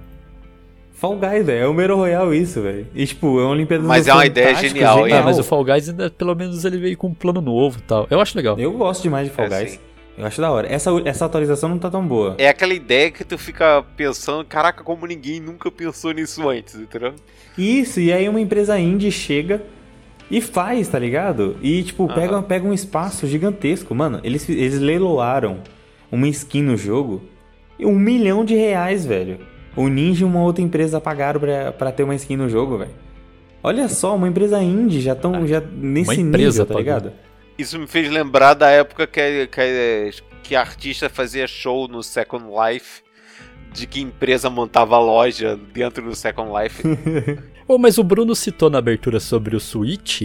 [0.94, 1.64] Fall Guys, velho.
[1.64, 2.88] É o Mero Royal isso, velho.
[2.96, 5.14] E, tipo, é uma Olimpíada Mas é uma ideia genial, hein?
[5.14, 7.82] É, mas o Fall Guys, ainda, pelo menos, ele veio com um plano novo e
[7.84, 8.08] tal.
[8.10, 8.58] Eu acho legal.
[8.58, 9.72] Eu gosto demais de Fall é, Guys.
[9.74, 9.91] Sim.
[10.18, 10.68] Eu acho da hora.
[10.68, 12.36] Essa, essa atualização não tá tão boa.
[12.38, 17.14] É aquela ideia que tu fica pensando, caraca, como ninguém nunca pensou nisso antes, entendeu?
[17.58, 19.64] Isso, e aí uma empresa indie chega
[20.30, 21.58] e faz, tá ligado?
[21.62, 22.14] E, tipo, uhum.
[22.14, 23.94] pega, pega um espaço gigantesco.
[23.94, 25.60] Mano, eles, eles leiloaram
[26.12, 27.22] uma skin no jogo
[27.80, 29.40] e um milhão de reais, velho.
[29.76, 32.92] O Ninja e uma outra empresa pagaram pra, pra ter uma skin no jogo, velho.
[33.64, 37.12] Olha só, uma empresa indie já tão ah, já nesse nível, tá ligado?
[37.62, 42.46] Isso me fez lembrar da época que, que, que a artista fazia show no Second
[42.46, 43.04] Life,
[43.72, 46.82] de que empresa montava loja dentro do Second Life.
[47.68, 50.24] oh, mas o Bruno citou na abertura sobre o Switch.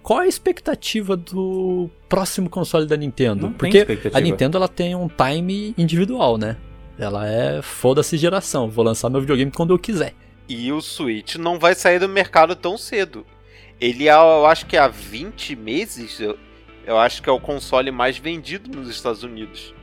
[0.00, 3.48] Qual é a expectativa do próximo console da Nintendo?
[3.48, 6.56] Não Porque a Nintendo ela tem um time individual, né?
[6.96, 8.70] Ela é foda-se geração.
[8.70, 10.14] Vou lançar meu videogame quando eu quiser.
[10.48, 13.26] E o Switch não vai sair do mercado tão cedo.
[13.80, 16.20] Ele, eu acho que há 20 meses,
[16.86, 19.74] eu, acho que é o console mais vendido nos Estados Unidos.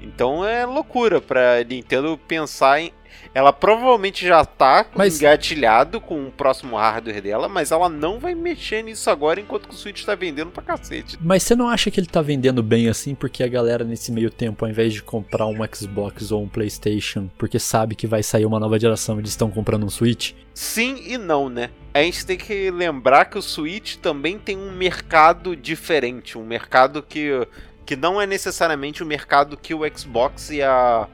[0.00, 2.92] Então é loucura pra Nintendo pensar em
[3.34, 5.20] ela provavelmente já tá mas...
[5.20, 9.74] engatilhado com o próximo hardware dela, mas ela não vai mexer nisso agora enquanto que
[9.74, 11.18] o Switch tá vendendo pra cacete.
[11.20, 14.30] Mas você não acha que ele tá vendendo bem assim porque a galera nesse meio
[14.30, 18.44] tempo, ao invés de comprar um Xbox ou um PlayStation, porque sabe que vai sair
[18.44, 20.32] uma nova geração, eles estão comprando um Switch?
[20.54, 21.70] Sim e não, né?
[21.94, 27.02] A gente tem que lembrar que o Switch também tem um mercado diferente, um mercado
[27.02, 27.46] que,
[27.86, 31.08] que não é necessariamente o mercado que o Xbox e a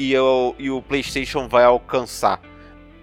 [0.00, 2.40] e, eu, e o PlayStation vai alcançar.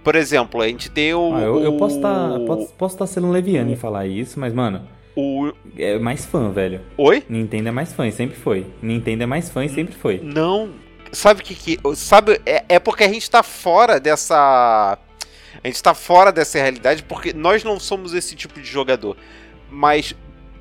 [0.03, 1.35] Por exemplo, a gente tem o.
[1.35, 4.87] Ah, eu, eu, posso estar tá, posso tá sendo leviano em falar isso, mas, mano.
[5.15, 5.51] O...
[5.77, 6.81] É mais fã, velho.
[6.97, 7.23] Oi?
[7.29, 8.65] Nintendo é mais fã sempre foi.
[8.81, 10.19] Nintendo é mais fã e sempre foi.
[10.23, 10.71] Não.
[11.11, 11.79] Sabe o que, que.
[11.95, 14.97] Sabe, é, é porque a gente tá fora dessa.
[15.63, 19.15] A gente tá fora dessa realidade porque nós não somos esse tipo de jogador.
[19.69, 20.15] Mas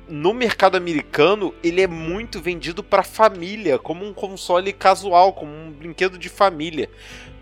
[0.07, 5.71] no mercado americano, ele é muito vendido para família, como um console casual, como um
[5.71, 6.89] brinquedo de família.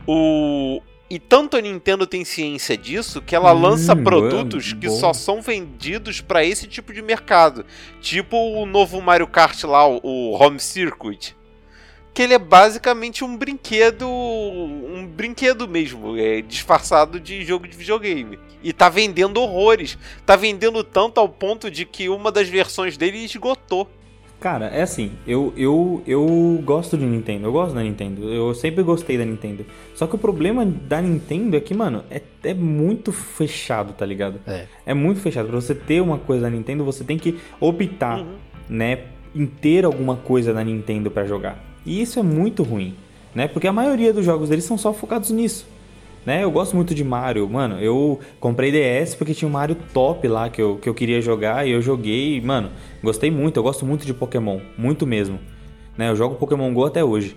[0.07, 4.79] O e tanto a Nintendo tem ciência disso que ela hum, lança produtos bom.
[4.79, 7.63] que só são vendidos para esse tipo de mercado,
[8.01, 11.35] tipo o novo Mario Kart lá, o Home Circuit
[12.15, 18.39] que ele é basicamente um brinquedo, um brinquedo mesmo, é disfarçado de jogo de videogame.
[18.63, 19.97] E tá vendendo horrores.
[20.25, 23.89] Tá vendendo tanto ao ponto de que uma das versões dele esgotou.
[24.39, 28.81] Cara, é assim, eu, eu, eu gosto de Nintendo, eu gosto da Nintendo, eu sempre
[28.81, 29.65] gostei da Nintendo.
[29.93, 34.39] Só que o problema da Nintendo é que, mano, é, é muito fechado, tá ligado?
[34.47, 34.67] É.
[34.85, 35.49] É muito fechado.
[35.49, 38.35] Pra você ter uma coisa da Nintendo, você tem que optar, uhum.
[38.69, 38.99] né,
[39.35, 41.74] em ter alguma coisa da Nintendo para jogar.
[41.85, 42.95] E isso é muito ruim,
[43.33, 43.47] né?
[43.47, 45.67] Porque a maioria dos jogos deles são só focados nisso.
[46.25, 46.43] Né?
[46.43, 47.79] Eu gosto muito de Mario, mano.
[47.79, 51.67] Eu comprei DS porque tinha um Mario top lá que eu, que eu queria jogar
[51.67, 52.71] e eu joguei, mano,
[53.03, 53.57] gostei muito.
[53.57, 55.39] Eu gosto muito de Pokémon, muito mesmo.
[55.95, 56.09] Né?
[56.09, 57.35] Eu jogo Pokémon Go até hoje.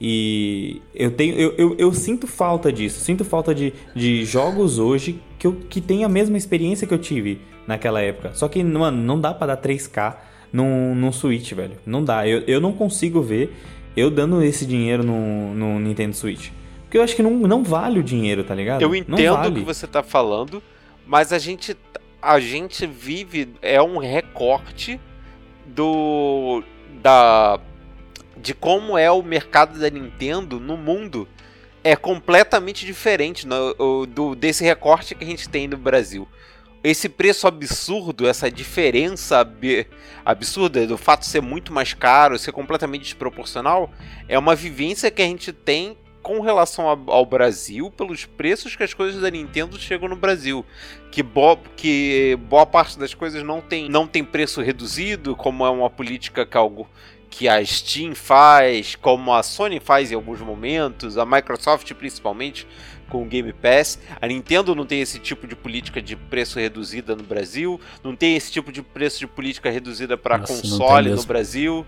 [0.00, 5.20] E eu tenho eu, eu, eu, sinto falta disso, sinto falta de, de jogos hoje
[5.40, 8.30] que, eu, que tem a mesma experiência que eu tive naquela época.
[8.34, 10.14] Só que, mano, não dá para dar 3K
[10.52, 11.78] num, num Switch, velho.
[11.84, 12.28] Não dá.
[12.28, 13.52] Eu, eu não consigo ver
[13.98, 16.50] eu dando esse dinheiro no, no Nintendo Switch.
[16.84, 18.80] Porque eu acho que não, não vale o dinheiro, tá ligado?
[18.80, 19.48] Eu entendo vale.
[19.48, 20.62] o que você tá falando,
[21.06, 21.76] mas a gente,
[22.22, 23.54] a gente vive.
[23.60, 24.98] É um recorte
[25.66, 26.62] do.
[27.02, 27.60] da.
[28.36, 31.28] de como é o mercado da Nintendo no mundo.
[31.84, 36.26] É completamente diferente no, do, desse recorte que a gente tem no Brasil
[36.90, 39.86] esse preço absurdo, essa diferença ab
[40.24, 43.90] absurda do fato de ser muito mais caro, ser completamente desproporcional,
[44.28, 48.92] é uma vivência que a gente tem com relação ao Brasil pelos preços que as
[48.92, 50.64] coisas da Nintendo chegam no Brasil.
[51.10, 55.70] Que, bo que boa parte das coisas não tem, não tem preço reduzido, como é
[55.70, 56.86] uma política que algo
[57.30, 62.66] que a Steam faz, como a Sony faz em alguns momentos, a Microsoft principalmente
[63.08, 63.98] com o Game Pass.
[64.20, 68.36] A Nintendo não tem esse tipo de política de preço reduzida no Brasil, não tem
[68.36, 71.86] esse tipo de preço de política reduzida para console no Brasil.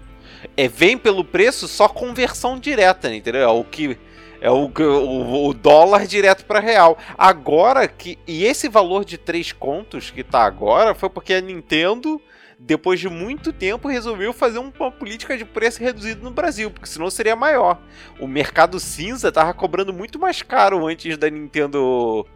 [0.56, 3.42] É, vem pelo preço só conversão direta, entendeu?
[3.42, 3.98] É o que
[4.40, 6.96] é o, o, o dólar direto para real.
[7.16, 12.20] Agora que e esse valor de 3 contos que tá agora foi porque a Nintendo
[12.62, 17.10] depois de muito tempo, resolveu fazer uma política de preço reduzido no Brasil, porque senão
[17.10, 17.80] seria maior.
[18.20, 22.26] O mercado cinza tava cobrando muito mais caro antes da Nintendo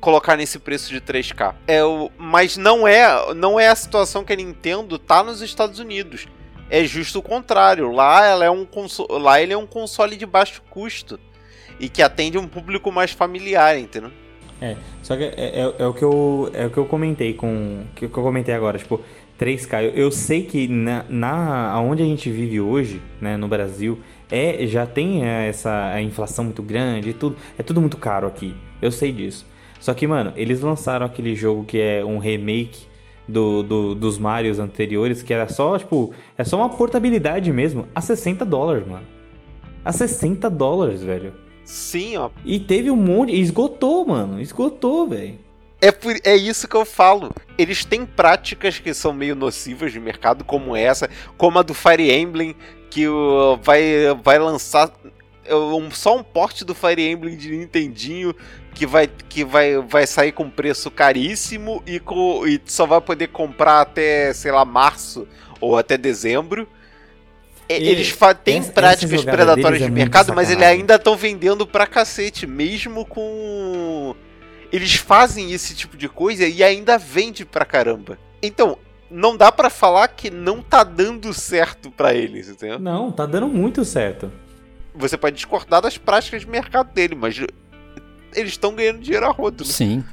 [0.00, 1.56] colocar nesse preço de 3K.
[1.66, 5.80] É o, mas não é, não é a situação que a Nintendo tá nos Estados
[5.80, 6.26] Unidos.
[6.70, 7.90] É justo o contrário.
[7.90, 8.66] Lá ela é um
[9.10, 11.18] lá ele é um console de baixo custo.
[11.80, 14.12] e que atende um público mais familiar, entendeu?
[14.60, 17.84] É, só que é, é, é o que eu é o que eu comentei com
[17.96, 19.00] que eu comentei agora, tipo,
[19.42, 19.82] 3K.
[19.82, 23.98] Eu, eu sei que na, na onde a gente vive hoje, né, no Brasil,
[24.30, 28.54] é já tem essa a inflação muito grande e tudo, é tudo muito caro aqui.
[28.80, 29.44] Eu sei disso.
[29.80, 32.86] Só que, mano, eles lançaram aquele jogo que é um remake
[33.26, 38.00] do, do, dos Marios anteriores, que era só, tipo, é só uma portabilidade mesmo, a
[38.00, 39.04] 60 dólares, mano.
[39.84, 41.34] A 60 dólares, velho.
[41.64, 42.30] Sim, ó.
[42.44, 43.38] E teve um monte.
[43.38, 44.40] Esgotou, mano.
[44.40, 45.34] Esgotou, velho.
[45.82, 47.34] É, por, é isso que eu falo.
[47.58, 52.10] Eles têm práticas que são meio nocivas de mercado, como essa, como a do Fire
[52.10, 52.54] Emblem,
[52.88, 53.06] que
[53.60, 53.82] vai,
[54.22, 54.92] vai lançar
[55.50, 58.32] um, só um porte do Fire Emblem de Nintendinho
[58.74, 63.28] que vai, que vai, vai sair com preço caríssimo e, com, e só vai poder
[63.28, 65.26] comprar até, sei lá, março
[65.60, 66.66] ou até dezembro.
[67.68, 68.14] E, eles
[68.44, 74.14] têm práticas predatórias de é mercado, mas eles ainda estão vendendo pra cacete, mesmo com.
[74.72, 78.18] Eles fazem esse tipo de coisa e ainda vende pra caramba.
[78.42, 78.78] Então,
[79.10, 82.78] não dá para falar que não tá dando certo para eles, entendeu?
[82.78, 84.32] Não, tá dando muito certo.
[84.94, 87.36] Você pode discordar das práticas de mercado dele, mas
[88.34, 89.64] eles estão ganhando dinheiro a rodo.
[89.64, 89.70] Né?
[89.70, 90.04] Sim.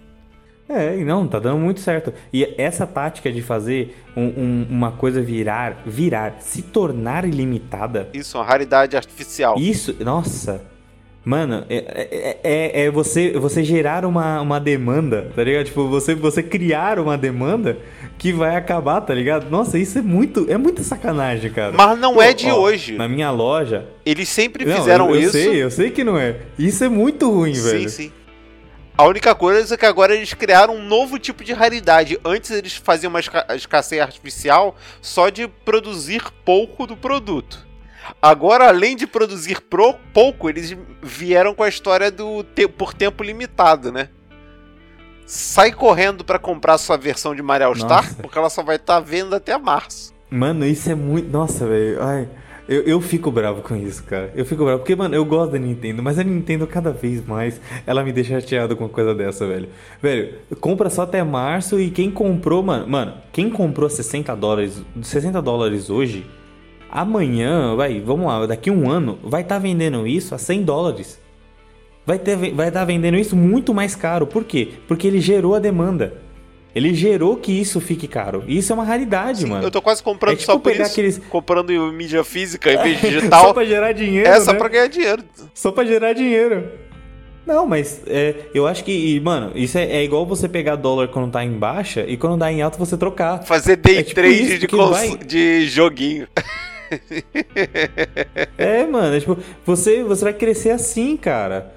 [0.68, 2.14] É, não, tá dando muito certo.
[2.32, 8.08] E essa tática de fazer um, um, uma coisa virar, virar, se tornar ilimitada.
[8.14, 9.58] Isso, uma raridade artificial.
[9.58, 10.62] Isso, nossa.
[11.24, 15.66] Mano, é, é, é, é, você, você gerar uma, uma demanda, tá ligado?
[15.66, 17.78] Tipo, você, você criar uma demanda
[18.18, 19.50] que vai acabar, tá ligado?
[19.50, 21.74] Nossa, isso é muito, é muita sacanagem, cara.
[21.74, 22.96] Mas não Pô, é de ó, hoje.
[22.96, 23.86] Na minha loja.
[24.06, 25.38] Eles sempre fizeram não, eu, eu isso.
[25.38, 26.38] Eu sei, eu sei que não é.
[26.58, 27.90] Isso é muito ruim, sim, velho.
[27.90, 28.12] Sim, sim.
[28.98, 32.20] A única coisa é que agora eles criaram um novo tipo de raridade.
[32.26, 33.22] Antes eles faziam uma
[33.56, 37.69] escassez artificial só de produzir pouco do produto.
[38.22, 43.24] Agora, além de produzir pro, pouco, eles vieram com a história do te por tempo
[43.24, 44.10] limitado, né?
[45.26, 49.00] Sai correndo para comprar sua versão de Mario Star, porque ela só vai estar tá
[49.00, 50.14] vendo até março.
[50.30, 51.30] Mano, isso é muito.
[51.32, 52.02] Nossa, velho.
[52.02, 52.28] Ai.
[52.70, 54.32] Eu, eu fico bravo com isso, cara.
[54.36, 54.80] Eu fico bravo.
[54.80, 58.40] Porque, mano, eu gosto da Nintendo, mas a Nintendo cada vez mais ela me deixa
[58.40, 59.70] chateado com uma coisa dessa, velho.
[60.00, 65.42] Velho, compra só até março e quem comprou, mano, mano, quem comprou 60 dólares, 60
[65.42, 66.28] dólares hoje,
[66.90, 71.20] amanhã, vai, vamos lá, daqui um ano, vai estar tá vendendo isso a 100 dólares.
[72.06, 74.26] Vai estar vai tá vendendo isso muito mais caro.
[74.26, 74.70] Por quê?
[74.88, 76.18] Porque ele gerou a demanda.
[76.74, 78.44] Ele gerou que isso fique caro.
[78.48, 79.64] E isso é uma raridade, Sim, mano.
[79.64, 80.82] Eu tô quase comprando é tipo só por isso.
[80.82, 81.18] Aqueles...
[81.18, 83.46] Comprando em mídia física em vez de digital.
[83.46, 84.28] só pra gerar dinheiro.
[84.28, 84.58] É, só né?
[84.58, 85.24] pra ganhar dinheiro.
[85.54, 86.70] Só pra gerar dinheiro.
[87.46, 91.32] Não, mas é, eu acho que, mano, isso é, é, igual você pegar dólar quando
[91.32, 93.44] tá em baixa e quando tá em alta você trocar.
[93.44, 94.90] Fazer day é tipo trade de, cons...
[94.92, 95.18] vai...
[95.18, 96.28] de joguinho.
[98.58, 101.74] é, mano, é tipo, você, você vai crescer assim, cara.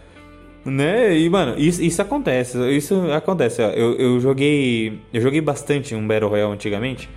[0.64, 1.18] Né?
[1.18, 2.58] E, mano, isso, isso acontece.
[2.70, 3.62] Isso acontece.
[3.62, 3.70] Ó.
[3.70, 5.00] Eu, eu joguei.
[5.12, 7.08] Eu joguei bastante um Battle Royale antigamente.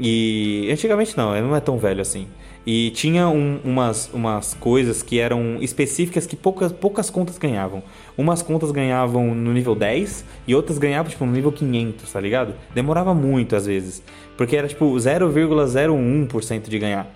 [0.00, 0.68] E.
[0.70, 2.26] Antigamente não, não é tão velho assim.
[2.64, 7.82] E tinha um, umas, umas coisas que eram específicas que poucas, poucas contas ganhavam.
[8.16, 12.54] Umas contas ganhavam no nível 10 e outras ganhavam tipo no nível 500, tá ligado?
[12.72, 14.02] Demorava muito às vezes.
[14.36, 17.12] Porque era tipo 0,01% de ganhar.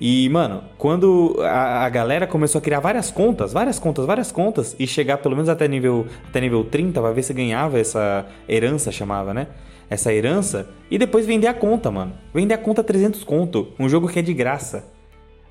[0.00, 4.74] E, mano, quando a, a, galera começou a criar várias contas, várias contas, várias contas,
[4.78, 8.90] e chegar pelo menos até nível, até nível 30 pra ver se ganhava essa herança,
[8.90, 9.48] chamava, né?
[9.90, 12.14] Essa herança, e depois vender a conta, mano.
[12.32, 14.84] Vender a conta 300 conto, um jogo que é de graça.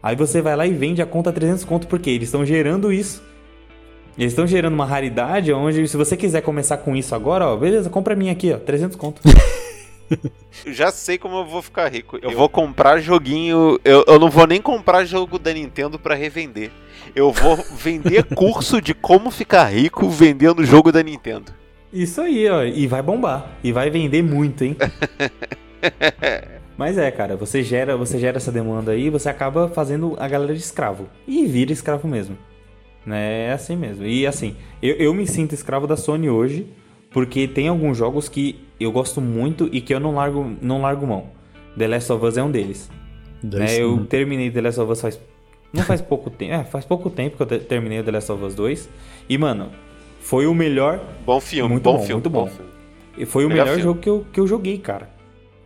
[0.01, 3.21] Aí você vai lá e vende a conta 300 conto, porque eles estão gerando isso.
[4.17, 7.89] Eles estão gerando uma raridade onde, se você quiser começar com isso agora, ó, beleza,
[7.89, 9.21] compra a minha aqui, ó, 300 conto.
[10.65, 12.17] Eu já sei como eu vou ficar rico.
[12.19, 13.79] Eu vou comprar joguinho.
[13.85, 16.71] Eu, eu não vou nem comprar jogo da Nintendo para revender.
[17.15, 21.53] Eu vou vender curso de como ficar rico vendendo jogo da Nintendo.
[21.91, 22.63] Isso aí, ó.
[22.63, 23.57] E vai bombar.
[23.63, 24.75] E vai vender muito, hein?
[26.77, 30.53] Mas é, cara, você gera, você gera essa demanda aí, você acaba fazendo a galera
[30.53, 31.09] de escravo.
[31.27, 32.37] E vira escravo mesmo.
[33.05, 33.47] Né?
[33.47, 34.05] É assim mesmo.
[34.05, 36.67] E assim, eu, eu me sinto escravo da Sony hoje
[37.11, 41.05] porque tem alguns jogos que eu gosto muito e que eu não largo, não largo
[41.05, 41.27] mão.
[41.77, 42.89] The Last of Us é um deles.
[43.43, 43.77] Né?
[43.77, 45.19] Eu terminei The Last of Us faz.
[45.73, 46.53] Não faz pouco tempo.
[46.53, 48.89] É, faz pouco tempo que eu terminei The Last of Us 2.
[49.27, 49.69] E, mano,
[50.29, 50.99] foi o melhor.
[51.25, 52.13] Bom filme, muito bom, bom filme.
[52.13, 52.45] Muito bom.
[52.45, 52.69] bom
[53.17, 55.09] e foi o melhor, melhor jogo que eu, que eu joguei, cara.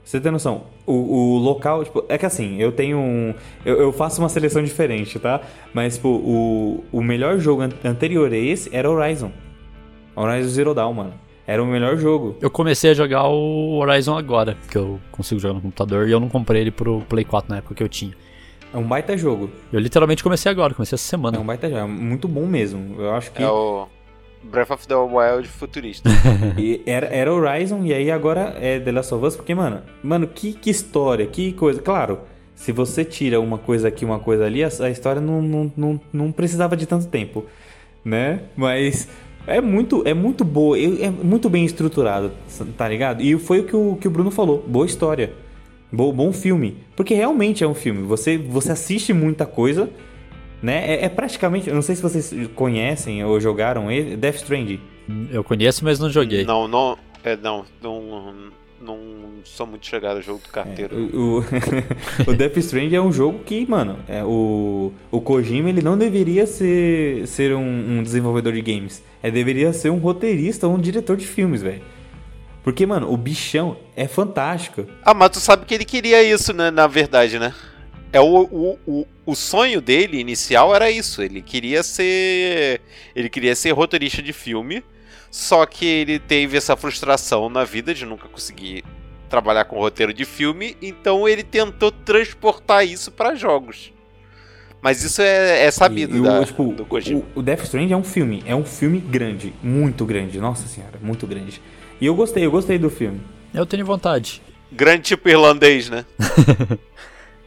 [0.05, 0.63] Você tem noção?
[0.85, 3.33] O, o local, tipo, é que assim, eu tenho um.
[3.65, 5.41] Eu, eu, faço uma seleção diferente, tá?
[5.73, 9.31] Mas, tipo, o, o melhor jogo anterior a esse era Horizon.
[10.15, 11.13] Horizon Zero Dawn, mano.
[11.45, 12.37] Era o melhor jogo.
[12.39, 16.21] Eu comecei a jogar o Horizon agora, que eu consigo jogar no computador, e eu
[16.21, 18.13] não comprei ele pro Play 4 na época que eu tinha.
[18.73, 19.49] É um baita jogo.
[19.73, 21.37] Eu literalmente comecei agora, comecei essa semana.
[21.37, 21.81] É um baita jogo.
[21.81, 22.95] É muito bom mesmo.
[22.97, 23.43] Eu acho que.
[23.43, 23.87] É o
[24.43, 26.09] Breath of the Wild futurista.
[26.57, 30.27] E era, era Horizon e aí agora é The Last of Us, porque, mano, mano,
[30.27, 31.81] que, que história, que coisa.
[31.81, 32.19] Claro,
[32.55, 36.01] se você tira uma coisa aqui, uma coisa ali, a, a história não, não, não,
[36.11, 37.45] não precisava de tanto tempo,
[38.05, 38.41] né?
[38.55, 39.07] Mas
[39.47, 42.31] é muito, é muito boa, é é muito bem estruturado,
[42.77, 43.21] tá ligado?
[43.21, 45.33] E foi o que o, que o Bruno falou, boa história,
[45.91, 46.77] bom, bom filme.
[46.95, 49.89] Porque realmente é um filme, você, você assiste muita coisa,
[50.63, 50.93] né?
[50.93, 54.79] É, é praticamente, eu não sei se vocês conhecem ou jogaram ele, Death Stranding.
[55.29, 56.45] Eu conheço, mas não joguei.
[56.45, 56.97] Não, não.
[57.21, 58.33] É, não, não,
[58.81, 58.97] não
[59.43, 60.95] sou muito chegado ao jogo do carteiro.
[60.95, 61.43] O, o,
[62.31, 66.47] o Death Stranding é um jogo que, mano, é, o, o Kojima ele não deveria
[66.47, 69.03] ser, ser um, um desenvolvedor de games.
[69.21, 71.81] É, deveria ser um roteirista ou um diretor de filmes, velho.
[72.63, 74.85] Porque, mano, o bichão é fantástico.
[75.03, 76.71] Ah, mas tu sabe que ele queria isso, né?
[76.71, 77.53] Na verdade, né?
[78.13, 81.21] É o, o, o, o sonho dele inicial era isso.
[81.21, 82.79] Ele queria ser.
[83.15, 84.83] Ele queria ser roteirista de filme.
[85.31, 88.83] Só que ele teve essa frustração na vida de nunca conseguir
[89.27, 90.77] trabalhar com roteiro de filme.
[90.79, 93.91] Então ele tentou transportar isso para jogos.
[94.79, 97.23] Mas isso é, é sabido E o- da, tipo, do Kojima.
[97.35, 98.43] o, o Death Stranding é um filme.
[98.45, 99.53] É um filme grande.
[99.63, 100.39] Muito grande.
[100.39, 101.59] Nossa senhora, muito grande.
[101.99, 103.19] E eu gostei, eu gostei do filme.
[103.53, 104.39] Eu tenho vontade.
[104.71, 106.05] Grande tipo irlandês, né?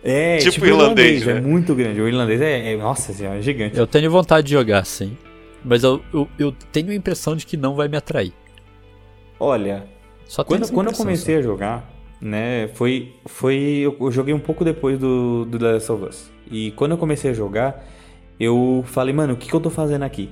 [0.08, 1.32] É, Tipo tipo, irlandês, irlandês, né?
[1.32, 2.00] é muito grande.
[2.00, 3.76] O irlandês é, é- nossa senhora, é gigante.
[3.76, 5.16] Eu tenho vontade de jogar, sim.
[5.64, 8.32] Mas eu, eu, eu tenho a impressão de que não vai me atrair.
[9.38, 9.84] Olha,
[10.26, 11.90] Só quando, quando eu comecei a jogar,
[12.20, 16.30] né, foi, foi eu, eu joguei um pouco depois do, do The Last of Us.
[16.50, 17.84] E quando eu comecei a jogar,
[18.38, 20.30] eu falei, mano, o que, que eu tô fazendo aqui?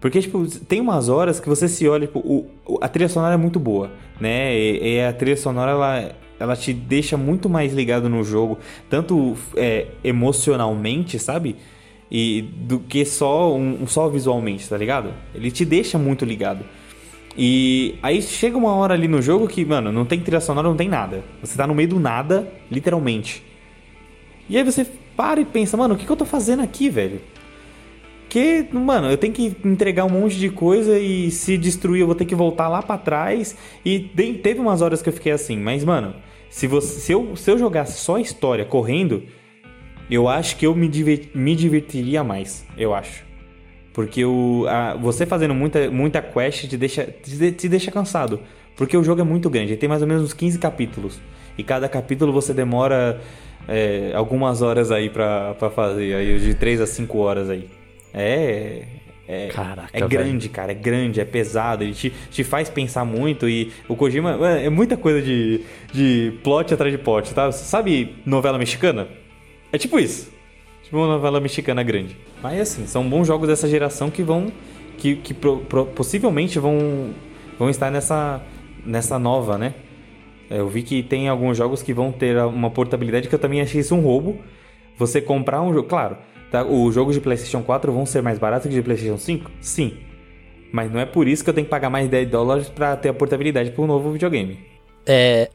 [0.00, 3.36] Porque, tipo, tem umas horas que você se olha, tipo, o- a trilha sonora é
[3.36, 4.54] muito boa, né?
[4.56, 8.58] E, e a trilha sonora, ela, ela te deixa muito mais ligado no jogo,
[8.88, 11.56] tanto é, emocionalmente, sabe?
[12.10, 15.12] E do que só, um, só visualmente, tá ligado?
[15.34, 16.64] Ele te deixa muito ligado.
[17.36, 20.76] E aí chega uma hora ali no jogo que, mano, não tem trilha sonora, não
[20.76, 21.22] tem nada.
[21.42, 23.42] Você tá no meio do nada, literalmente.
[24.48, 27.20] E aí você para e pensa, mano, o que, que eu tô fazendo aqui, velho?
[28.36, 32.14] Que, mano, eu tenho que entregar um monte de coisa e se destruir eu vou
[32.14, 33.56] ter que voltar lá pra trás.
[33.82, 33.98] E
[34.42, 36.14] teve umas horas que eu fiquei assim, mas, mano,
[36.50, 39.22] se, você, se, eu, se eu jogasse só a história correndo,
[40.10, 43.24] eu acho que eu me, diver- me divertiria mais, eu acho.
[43.94, 48.40] Porque o, a- você fazendo muita, muita quest te deixa, te, te deixa cansado.
[48.76, 51.18] Porque o jogo é muito grande, ele tem mais ou menos uns 15 capítulos.
[51.56, 53.18] E cada capítulo você demora
[53.66, 57.66] é, algumas horas aí pra, pra fazer, aí de 3 a 5 horas aí.
[58.12, 58.82] É.
[59.28, 60.08] É, Caraca, é velho.
[60.08, 64.36] grande, cara, é grande, é pesado, ele te, te faz pensar muito e o Kojima
[64.38, 67.50] mano, é muita coisa de, de plot atrás de plot, tá?
[67.50, 69.08] Sabe novela mexicana?
[69.72, 70.30] É tipo isso.
[70.84, 72.16] Tipo uma novela mexicana grande.
[72.40, 74.52] Mas assim, são bons jogos dessa geração que vão.
[74.96, 77.10] que, que pro- pro- possivelmente vão,
[77.58, 78.40] vão estar nessa,
[78.84, 79.74] nessa nova, né?
[80.48, 83.60] É, Eu vi que tem alguns jogos que vão ter uma portabilidade que eu também
[83.60, 84.38] achei isso um roubo.
[84.96, 85.88] Você comprar um jogo.
[85.88, 86.16] Claro,
[86.50, 89.50] tá, os jogos de PlayStation 4 vão ser mais baratos que de PlayStation 5?
[89.60, 89.98] Sim.
[90.72, 93.08] Mas não é por isso que eu tenho que pagar mais 10 dólares pra ter
[93.08, 94.58] a portabilidade para um novo videogame.
[95.06, 95.50] É.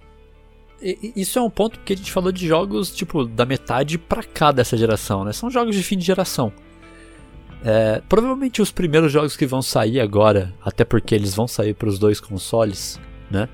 [1.16, 4.52] Isso é um ponto porque a gente falou de jogos, tipo, da metade pra cá
[4.52, 5.32] dessa geração, né?
[5.32, 6.52] São jogos de fim de geração.
[7.64, 11.88] É, provavelmente os primeiros jogos que vão sair agora, até porque eles vão sair para
[11.88, 13.48] os dois consoles, né?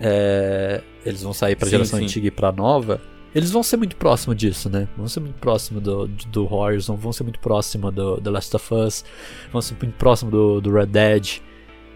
[0.00, 2.04] É, eles vão sair para geração sim.
[2.06, 3.00] antiga e para nova.
[3.38, 4.88] Eles vão ser muito próximo disso, né?
[4.96, 8.74] Vão ser muito próximo do, do Horizon, vão ser muito próximo do The Last of
[8.74, 9.04] Us,
[9.52, 11.40] vão ser muito próximo do, do Red Dead.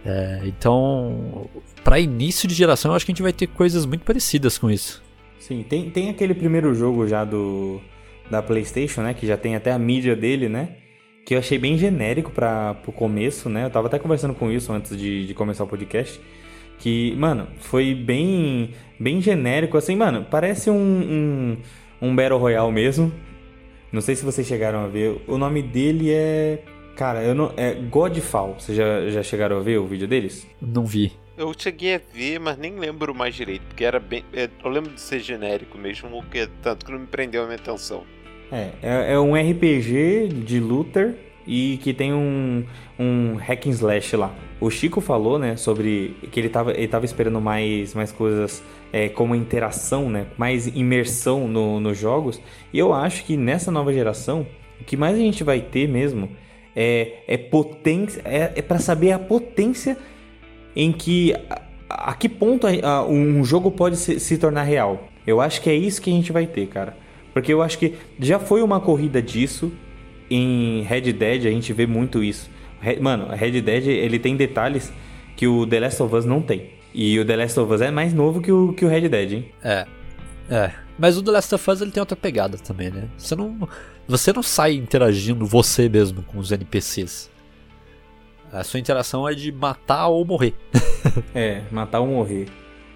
[0.05, 1.51] É, então,
[1.83, 4.71] para início de geração, eu acho que a gente vai ter coisas muito parecidas com
[4.71, 5.03] isso.
[5.41, 7.81] Sim, tem, tem aquele primeiro jogo já do
[8.31, 9.13] da PlayStation, né?
[9.13, 10.77] Que já tem até a mídia dele, né?
[11.27, 13.65] Que eu achei bem genérico para pro começo, né?
[13.65, 16.21] Eu tava até conversando com isso antes de, de começar o podcast.
[16.83, 20.27] Que, mano, foi bem bem genérico, assim, mano.
[20.29, 21.57] Parece um, um,
[22.09, 23.13] um Battle Royale mesmo.
[23.93, 25.23] Não sei se vocês chegaram a ver.
[25.29, 26.61] O nome dele é.
[26.97, 27.53] Cara, eu não.
[27.57, 28.57] É Godfall.
[28.59, 30.45] Vocês já, já chegaram a ver o vídeo deles?
[30.61, 31.13] Não vi.
[31.39, 34.25] Eu cheguei a ver, mas nem lembro mais direito, porque era bem.
[34.33, 37.47] é, Eu lembro de ser genérico mesmo, o que tanto que não me prendeu a
[37.47, 38.03] minha atenção.
[38.51, 41.15] É, é, é um RPG de looter
[41.47, 42.65] e que tem um,
[42.99, 44.33] um hack and slash lá.
[44.61, 48.63] O Chico falou, né, sobre que ele tava, ele tava esperando mais, mais coisas
[48.93, 52.41] é, como interação, né, mais imersão no, nos jogos.
[52.73, 54.47] E eu acho que nessa nova geração,
[54.81, 56.29] o que mais a gente vai ter mesmo
[56.77, 59.97] é, é potência, é, é para saber a potência
[60.75, 65.09] em que a, a que ponto a- a- um jogo pode se, se tornar real.
[65.27, 66.97] Eu acho que é isso que a gente vai ter, cara.
[67.33, 69.73] Porque eu acho que já foi uma corrida disso.
[70.35, 72.51] Em Red Dead a gente vê muito isso.
[73.01, 74.93] Mano, Red Dead ele tem detalhes
[75.37, 76.71] que o The Last of Us não tem.
[76.95, 79.33] E o The Last of Us é mais novo que o, que o Red Dead,
[79.33, 79.53] hein?
[79.63, 79.87] É.
[80.51, 80.73] É.
[80.99, 83.09] Mas o The Last of Us ele tem outra pegada também, né?
[83.17, 83.69] Você não,
[84.07, 87.31] você não sai interagindo você mesmo com os NPCs.
[88.53, 90.55] A sua interação é de matar ou morrer.
[91.35, 92.47] É, matar ou morrer.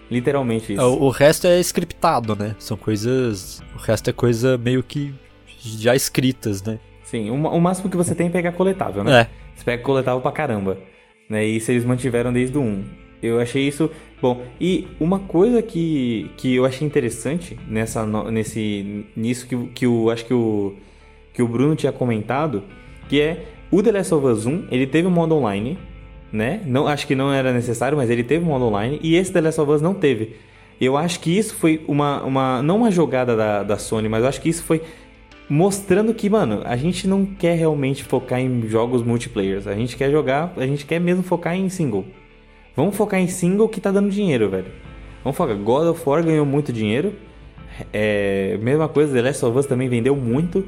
[0.09, 0.82] Literalmente isso.
[0.82, 2.55] O, o resto é scriptado, né?
[2.59, 3.61] São coisas.
[3.74, 5.12] O resto é coisa meio que
[5.59, 6.78] já escritas, né?
[7.07, 9.20] Sim, o, o máximo que você tem é pegar coletável, né?
[9.22, 9.28] É.
[9.54, 10.76] Você pega coletável pra caramba.
[11.30, 11.46] Né?
[11.46, 12.84] E isso eles mantiveram desde o 1.
[13.22, 13.90] Eu achei isso
[14.20, 14.42] bom.
[14.61, 20.24] E uma coisa que, que eu achei interessante nessa, nesse, nisso que, que o, acho
[20.24, 20.74] que o,
[21.32, 22.64] que o Bruno tinha comentado,
[23.09, 25.78] que é o The Last of Us 1, ele teve um modo online,
[26.32, 26.61] né?
[26.66, 29.40] Não, acho que não era necessário, mas ele teve um modo online, e esse The
[29.40, 30.36] Last of Us não teve.
[30.80, 34.28] Eu acho que isso foi uma, uma não uma jogada da, da Sony, mas eu
[34.28, 34.82] acho que isso foi
[35.49, 39.62] mostrando que, mano, a gente não quer realmente focar em jogos multiplayer.
[39.66, 42.05] A gente quer jogar, a gente quer mesmo focar em single.
[42.74, 44.66] Vamos focar em single que tá dando dinheiro, velho.
[45.22, 45.57] Vamos focar.
[45.57, 47.14] God of War ganhou muito dinheiro.
[47.92, 50.66] É, mesma coisa, The Last of Us também vendeu muito.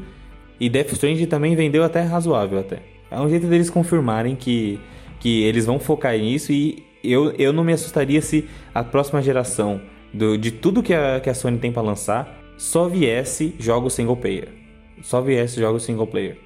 [0.60, 2.78] E Death Stranding também vendeu até razoável até.
[3.10, 4.78] É um jeito deles confirmarem que,
[5.20, 9.80] que eles vão focar nisso e eu, eu não me assustaria se a próxima geração
[10.12, 14.16] do, de tudo que a, que a Sony tem pra lançar só viesse jogos single
[14.16, 14.57] player.
[15.02, 16.38] Só viesse jogos single player.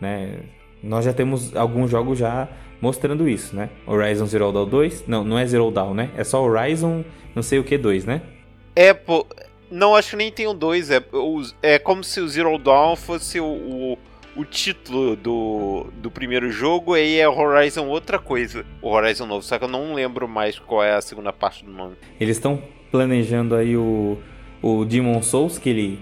[0.00, 0.40] Né?
[0.82, 2.48] Nós já temos alguns jogos já
[2.80, 3.70] mostrando isso, né?
[3.86, 5.04] Horizon Zero Dawn 2.
[5.06, 6.10] Não, não é Zero Dawn, né?
[6.16, 8.22] É só Horizon não sei o que 2, né?
[8.74, 9.26] É, pô.
[9.70, 10.90] Não, acho que nem tem o 2.
[10.90, 11.02] É,
[11.62, 13.98] é como se o Zero Dawn fosse o, o,
[14.36, 18.64] o título do, do primeiro jogo, e aí é Horizon outra coisa.
[18.80, 21.70] O Horizon novo, só que eu não lembro mais qual é a segunda parte do
[21.70, 21.96] nome.
[22.20, 24.18] Eles estão planejando aí o,
[24.62, 25.98] o Demon Souls, que ele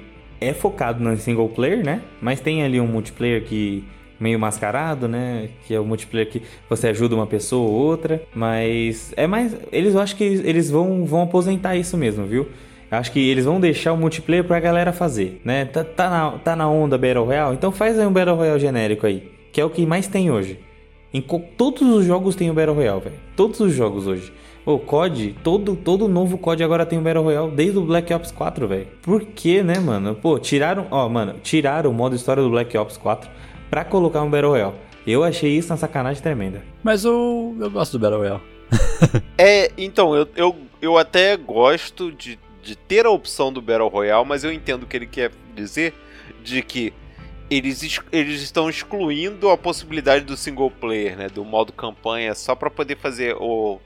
[0.48, 2.02] é focado no single player, né?
[2.20, 3.84] Mas tem ali um multiplayer que
[4.18, 5.48] meio mascarado, né?
[5.66, 8.22] Que é o multiplayer que você ajuda uma pessoa ou outra.
[8.34, 9.56] Mas é mais.
[9.72, 12.48] Eles eu acho que eles vão, vão aposentar isso mesmo, viu?
[12.90, 15.64] Eu Acho que eles vão deixar o multiplayer pra galera fazer, né?
[15.64, 17.54] Tá, tá, na, tá na onda Battle Royale?
[17.54, 19.30] Então faz aí um Battle Royale genérico aí.
[19.52, 20.58] Que é o que mais tem hoje.
[21.12, 23.16] Em todos os jogos tem o Battle Royale, velho.
[23.36, 24.32] Todos os jogos hoje.
[24.66, 28.30] O COD, todo, todo novo COD agora tem o Battle Royale, desde o Black Ops
[28.30, 28.86] 4, velho.
[29.02, 30.14] Por que, né, mano?
[30.14, 33.30] Pô, tiraram, ó, mano, tiraram o modo história do Black Ops 4
[33.68, 34.74] pra colocar um Battle Royale.
[35.06, 36.62] Eu achei isso uma sacanagem tremenda.
[36.82, 38.42] Mas eu, eu gosto do Battle Royale.
[39.36, 44.26] É, então, eu, eu, eu até gosto de, de ter a opção do Battle Royale,
[44.26, 45.92] mas eu entendo o que ele quer dizer
[46.42, 46.94] de que
[47.50, 51.28] eles, eles estão excluindo a possibilidade do single player, né?
[51.28, 53.78] Do modo campanha, só pra poder fazer o,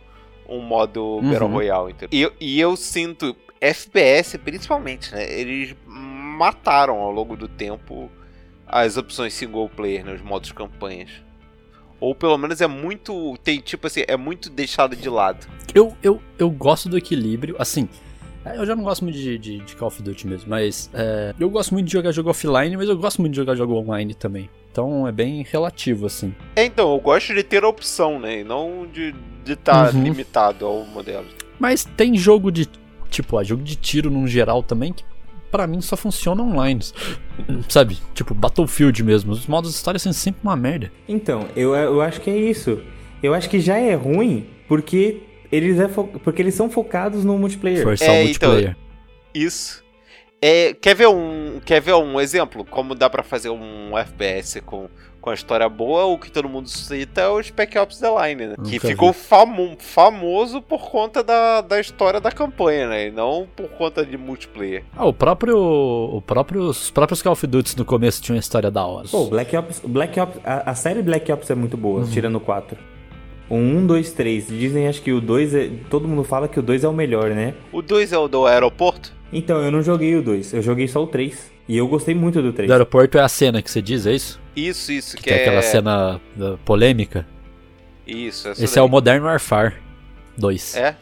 [0.49, 1.91] um modo Battle Royale.
[1.93, 2.09] entendeu?
[2.19, 5.31] E, eu- e eu sinto, FPS principalmente, né?
[5.33, 8.11] Eles mataram ao longo do tempo
[8.67, 10.13] as opções single player, né?
[10.15, 11.11] Os modos campanhas.
[12.01, 13.37] Ou pelo menos é muito.
[13.43, 15.47] Tem tipo assim, é muito deixado de lado.
[15.75, 17.89] Eu, eu, eu gosto do equilíbrio, assim.
[18.55, 21.35] É, Eu já não gosto muito de, de, de Call of Duty mesmo, mas é,
[21.39, 24.15] eu gosto muito de jogar jogo offline, mas eu gosto muito de jogar jogo online
[24.15, 24.49] também.
[24.71, 26.35] Então é bem relativo, assim.
[26.55, 28.41] É, então, eu gosto de ter a opção, né?
[28.41, 29.15] E não de
[29.53, 30.03] estar Uhum.
[30.03, 31.27] limitado ao modelo.
[31.59, 32.69] Mas tem jogo de.
[33.11, 35.03] Tipo, ah, jogo de tiro num geral também que
[35.51, 36.81] pra mim só funciona online.
[37.69, 37.99] Sabe?
[38.15, 39.33] Tipo, Battlefield mesmo.
[39.33, 40.93] Os modos história são sempre uma merda.
[41.09, 42.81] Então, eu, eu acho que é isso.
[43.23, 47.39] Eu acho que já é ruim porque eles, é fo- porque eles são focados no
[47.39, 47.83] multiplayer.
[47.83, 48.77] Forçar É, o multiplayer.
[49.35, 49.83] Isso.
[50.41, 54.89] É, quer ver um, quer ver um exemplo como dá pra fazer um FPS com,
[55.21, 56.05] com a história boa?
[56.05, 58.55] O que todo mundo cita é o Spec Ops The Line, né?
[58.65, 63.09] Que ficou famo- famoso por conta da, da história da campanha, né?
[63.09, 64.85] E não por conta de multiplayer.
[64.97, 65.59] Ah, o próprio.
[65.59, 69.09] O próprio os próprios Call of Duty no começo tinham uma história da hora.
[69.11, 72.11] Pô, Black Ops, Black Ops, a, a série Black Ops é muito boa, Uhum.
[72.11, 72.79] tirando o 4.
[73.49, 74.49] O 1, 2, 3.
[74.49, 75.71] Dizem acho que o 2 é.
[75.89, 77.55] Todo mundo fala que o 2 é o melhor, né?
[77.73, 79.17] O 2 é o do aeroporto?
[79.33, 81.53] Então, eu não joguei o 2, eu joguei só o 3.
[81.69, 82.67] E eu gostei muito do 3.
[82.67, 84.41] Do aeroporto é a cena que você diz, é isso?
[84.57, 87.27] Isso, isso, que, Que é aquela cena da polêmica.
[88.07, 88.91] Isso, essa Esse é o daí.
[88.91, 89.75] Modern Warfare
[90.39, 90.77] 2.
[90.77, 90.97] É?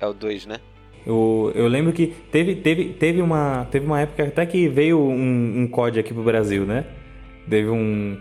[0.00, 0.60] É o 2, né?
[1.04, 5.62] Eu, eu lembro que teve, teve, teve, uma, teve uma época até que veio um,
[5.62, 6.84] um COD aqui pro Brasil, né?
[7.48, 8.16] Teve um.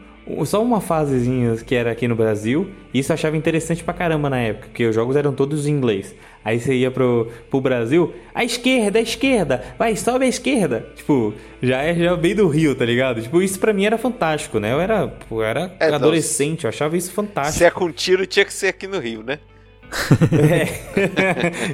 [0.46, 2.70] Só uma fasezinha que era aqui no Brasil.
[2.94, 5.72] E isso eu achava interessante pra caramba na época, porque os jogos eram todos em
[5.72, 6.16] inglês.
[6.44, 10.88] Aí você ia pro, pro Brasil, a esquerda, a esquerda, vai, sobe a esquerda.
[10.96, 13.22] Tipo, já é já bem do Rio, tá ligado?
[13.22, 14.72] Tipo, isso pra mim era fantástico, né?
[14.72, 17.60] Eu era, eu era É, não, adolescente, eu achava isso fantástico.
[17.60, 19.40] Se é com tiro, tinha que ser aqui no Rio, né?
[20.32, 20.66] É.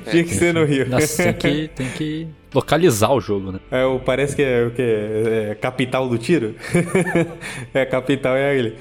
[0.10, 0.90] Tinha que ser no Rio.
[0.90, 3.60] Nossa, tem que, tem que localizar o jogo, né?
[3.72, 4.82] É, parece que é o que?
[4.82, 6.56] É capital do tiro?
[7.74, 8.76] é, capital é ele.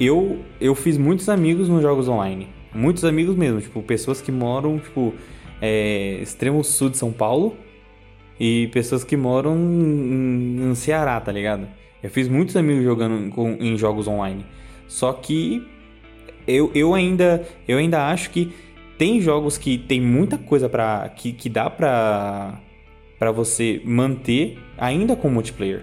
[0.00, 2.48] Eu, eu fiz muitos amigos nos jogos online.
[2.74, 3.60] Muitos amigos mesmo.
[3.60, 5.14] Tipo, pessoas que moram, tipo,
[5.60, 7.56] é, extremo sul de São Paulo.
[8.38, 11.68] E pessoas que moram no Ceará, tá ligado?
[12.02, 14.44] Eu fiz muitos amigos jogando com- em jogos online.
[14.88, 15.66] Só que
[16.46, 18.52] eu, eu ainda eu ainda acho que
[18.98, 22.60] tem jogos que tem muita coisa para que, que dá pra
[23.24, 25.82] para você manter ainda com multiplayer.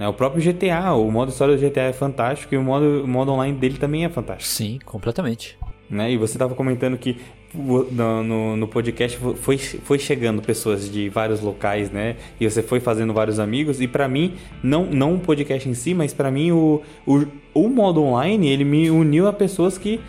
[0.00, 3.06] Né, O próprio GTA, o modo história do GTA é fantástico e o modo, o
[3.06, 4.50] modo online dele também é fantástico.
[4.50, 5.56] Sim, completamente.
[5.88, 6.10] Né?
[6.10, 7.18] E você estava comentando que
[7.54, 12.16] no, no, podcast foi, foi chegando pessoas de vários locais, né?
[12.40, 13.80] E você foi fazendo vários amigos.
[13.80, 17.24] E pra mim, não, não o podcast em si, mas pra mim o, o,
[17.54, 20.00] o modo online, ele me uniu a pessoas que,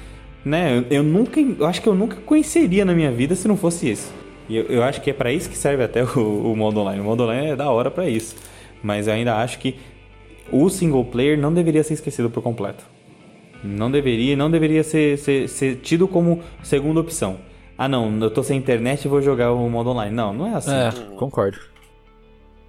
[0.43, 0.79] né?
[0.89, 3.91] Eu, eu nunca, eu acho que eu nunca conheceria na minha vida se não fosse
[3.91, 4.20] isso.
[4.52, 6.99] E eu, eu acho que é pra isso que serve até o, o modo online.
[6.99, 8.36] O modo online é da hora pra isso.
[8.84, 9.78] Mas eu ainda acho que
[10.52, 12.84] o single player não deveria ser esquecido por completo.
[13.64, 17.38] Não deveria, não deveria ser, ser, ser tido como segunda opção.
[17.78, 20.14] Ah não, eu tô sem internet e vou jogar o modo online.
[20.14, 20.74] Não, não é assim.
[20.74, 21.58] É, concordo.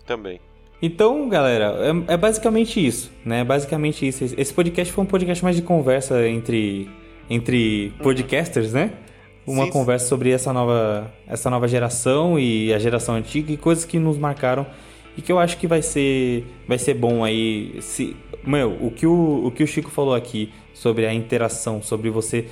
[0.06, 0.38] Também.
[0.80, 1.76] Então, galera,
[2.08, 3.42] é, é basicamente isso, né?
[3.42, 4.34] Basicamente isso.
[4.36, 6.88] Esse podcast foi um podcast mais de conversa entre,
[7.28, 8.92] entre podcasters, né?
[9.46, 9.72] Uma Sim, sim.
[9.72, 14.16] conversa sobre essa nova, essa nova geração e a geração antiga e coisas que nos
[14.16, 14.66] marcaram
[15.16, 17.76] e que eu acho que vai ser, vai ser bom aí.
[17.80, 22.08] Se, meu, o que o, o que o Chico falou aqui sobre a interação, sobre
[22.08, 22.46] você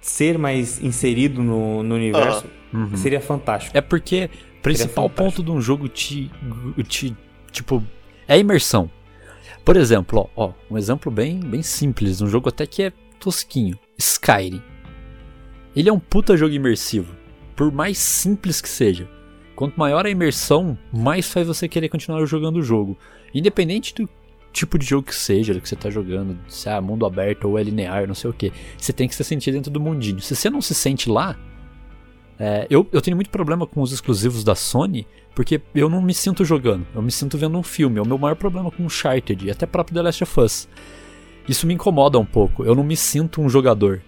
[0.00, 2.46] ser mais inserido no, no universo,
[2.96, 3.76] seria fantástico.
[3.76, 6.30] É porque o principal ponto de um jogo te,
[6.86, 7.16] te.
[7.50, 7.82] Tipo,
[8.26, 8.90] é a imersão.
[9.64, 13.78] Por exemplo, ó, ó, um exemplo bem, bem simples, um jogo até que é tosquinho.
[13.98, 14.62] Skyrim.
[15.74, 17.14] Ele é um puta jogo imersivo.
[17.54, 19.08] Por mais simples que seja.
[19.54, 22.96] Quanto maior a imersão, mais faz você querer continuar jogando o jogo.
[23.34, 24.08] Independente do
[24.52, 27.58] tipo de jogo que seja, do que você tá jogando, se é mundo aberto ou
[27.58, 28.52] é linear, não sei o que.
[28.76, 30.20] Você tem que se sentir dentro do mundinho.
[30.20, 31.36] Se você não se sente lá,
[32.38, 36.14] é, eu, eu tenho muito problema com os exclusivos da Sony, porque eu não me
[36.14, 37.98] sinto jogando, eu me sinto vendo um filme.
[37.98, 40.68] É o meu maior problema com Uncharted e até próprio The Last of Us.
[41.48, 42.64] Isso me incomoda um pouco.
[42.64, 44.02] Eu não me sinto um jogador.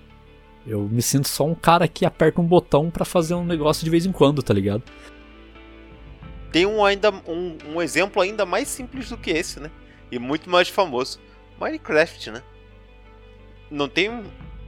[0.67, 3.91] Eu me sinto só um cara que aperta um botão pra fazer um negócio de
[3.91, 4.83] vez em quando, tá ligado?
[6.53, 9.71] Tem um, ainda, um, um exemplo ainda mais simples do que esse, né?
[10.11, 11.21] E muito mais famoso.
[11.61, 12.43] Minecraft, né?
[13.71, 14.23] Não tem,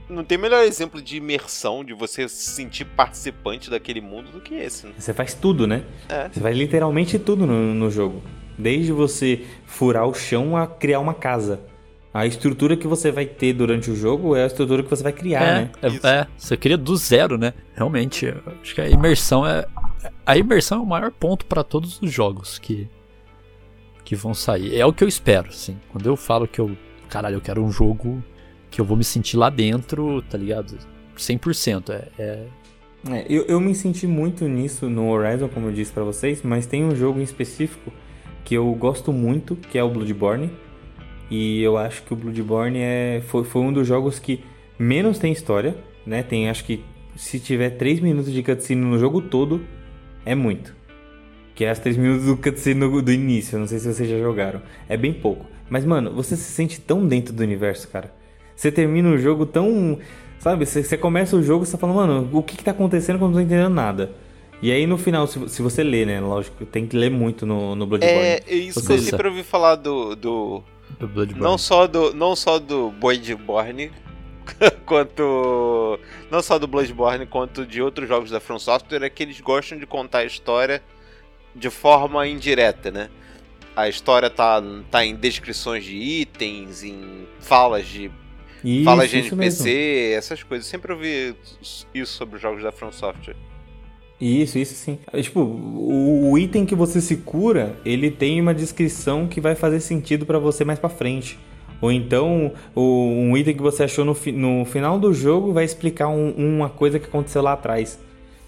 [0.09, 4.55] não tem melhor exemplo de imersão, de você se sentir participante daquele mundo do que
[4.55, 4.93] esse, né?
[4.97, 5.85] Você faz tudo, né?
[6.09, 6.29] É.
[6.29, 8.23] Você faz literalmente tudo no, no jogo.
[8.57, 11.61] Desde você furar o chão a criar uma casa.
[12.15, 15.13] A estrutura que você vai ter durante o jogo é a estrutura que você vai
[15.13, 15.71] criar, é, né?
[15.81, 17.55] é, é, você cria do zero, né?
[17.75, 19.65] Realmente, acho que a imersão é.
[20.27, 22.87] A imersão é o maior ponto pra todos os jogos que.
[24.05, 24.79] que vão sair.
[24.79, 25.79] É o que eu espero, assim.
[25.91, 26.77] Quando eu falo que eu.
[27.09, 28.23] Caralho, eu quero um jogo
[28.71, 30.77] que eu vou me sentir lá dentro, tá ligado?
[31.17, 31.91] 100%.
[31.91, 32.47] É, é,
[33.11, 36.67] É, eu, eu me senti muito nisso no Horizon, como eu disse pra vocês, mas
[36.67, 37.93] tem um jogo em específico
[38.45, 40.51] que eu gosto muito, que é o Bloodborne.
[41.33, 44.45] E eu acho que o Bloodborne é, foi, foi um dos jogos que
[44.79, 45.75] menos tem história,
[46.05, 46.23] né?
[46.23, 46.85] Tem, acho que
[47.17, 49.63] se tiver 3 minutos de cutscene no jogo todo,
[50.27, 50.77] é muito.
[51.55, 54.19] Que é as 3 minutos do cutscene do, do início, não sei se vocês já
[54.19, 54.61] jogaram.
[54.87, 55.47] É bem pouco.
[55.71, 58.13] Mas, mano, você se sente tão dentro do universo, cara.
[58.55, 59.99] Você termina o jogo tão.
[60.39, 62.73] Sabe, você, você começa o jogo e você tá falando, mano, o que que tá
[62.73, 64.11] acontecendo quando eu não tô entendendo nada?
[64.61, 66.21] E aí no final, se, se você lê, né?
[66.21, 68.19] Lógico, tem que ler muito no, no Bloodborne.
[68.19, 70.15] É, isso que eu sempre ouvi falar do.
[70.15, 70.63] do
[70.99, 71.43] do Bloodborne.
[71.43, 72.15] não só do.
[72.15, 73.91] Não só do Bloodborne.
[74.87, 75.99] quanto.
[76.31, 79.79] Não só do Bloodborne, quanto de outros jogos da From Software, é que eles gostam
[79.79, 80.83] de contar a história
[81.55, 83.11] de forma indireta, né?
[83.75, 88.11] A história tá, tá em descrições de itens, em falas de
[88.63, 90.67] Isso, falas de NPC, essas coisas.
[90.67, 91.35] Sempre ouvi
[91.95, 93.37] isso sobre os jogos da From Software.
[94.25, 94.99] Isso, isso sim.
[95.13, 99.81] É, Tipo, o, item que você se cura, ele tem uma descrição que vai fazer
[99.81, 101.39] sentido pra você mais pra frente.
[101.81, 105.65] Ou então, o- um item que você achou no, fi- no final do jogo vai
[105.65, 107.99] explicar um- uma coisa que aconteceu lá atrás.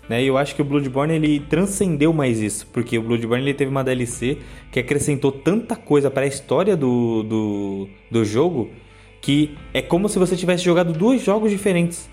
[0.08, 0.22] Né?
[0.22, 3.70] E eu acho que o Bloodborne ele transcendeu mais isso, porque o Bloodborne ele teve
[3.70, 4.38] uma DLC
[4.70, 8.70] que acrescentou tanta coisa para a história do, do, do jogo
[9.20, 12.08] que é como se você tivesse jogado dois jogos diferentes.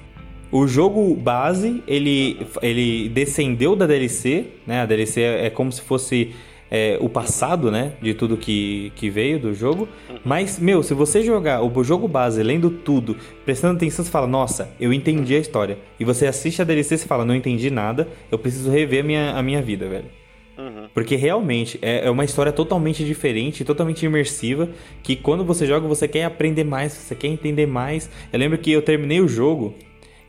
[0.51, 4.81] O jogo base, ele, ele descendeu da DLC, né?
[4.81, 6.33] A DLC é, é como se fosse
[6.69, 7.93] é, o passado, né?
[8.01, 9.87] De tudo que, que veio do jogo.
[10.25, 14.69] Mas, meu, se você jogar o jogo base, lendo tudo, prestando atenção, você fala, nossa,
[14.79, 15.77] eu entendi a história.
[15.99, 19.31] E você assiste a DLC e fala, não entendi nada, eu preciso rever a minha,
[19.31, 20.21] a minha vida, velho.
[20.57, 20.87] Uhum.
[20.93, 24.69] Porque realmente é, é uma história totalmente diferente, totalmente imersiva,
[25.01, 28.09] que quando você joga você quer aprender mais, você quer entender mais.
[28.31, 29.75] Eu lembro que eu terminei o jogo,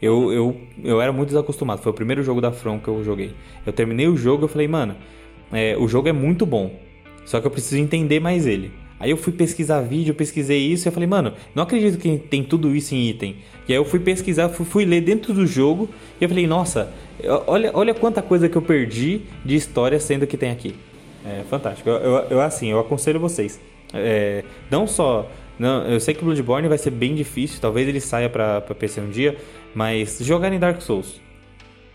[0.02, 3.32] eu, eu, eu era muito desacostumado, foi o primeiro jogo da From que eu joguei.
[3.64, 4.96] Eu terminei o jogo e falei, mano,
[5.52, 6.74] é, o jogo é muito bom,
[7.24, 8.72] só que eu preciso entender mais ele.
[8.98, 12.44] Aí eu fui pesquisar vídeo, pesquisei isso e eu falei, mano, não acredito que tem
[12.44, 13.36] tudo isso em item.
[13.68, 15.88] E aí eu fui pesquisar, fui, fui ler dentro do jogo
[16.20, 16.92] e eu falei, nossa,
[17.46, 20.76] olha, olha quanta coisa que eu perdi de história sendo que tem aqui.
[21.24, 21.88] É fantástico.
[21.88, 23.60] Eu, eu, eu assim, eu aconselho vocês.
[23.92, 25.28] É, não só.
[25.58, 29.00] Não, eu sei que Bloodborne vai ser bem difícil, talvez ele saia pra, pra PC
[29.00, 29.36] um dia,
[29.74, 31.20] mas jogar em Dark Souls.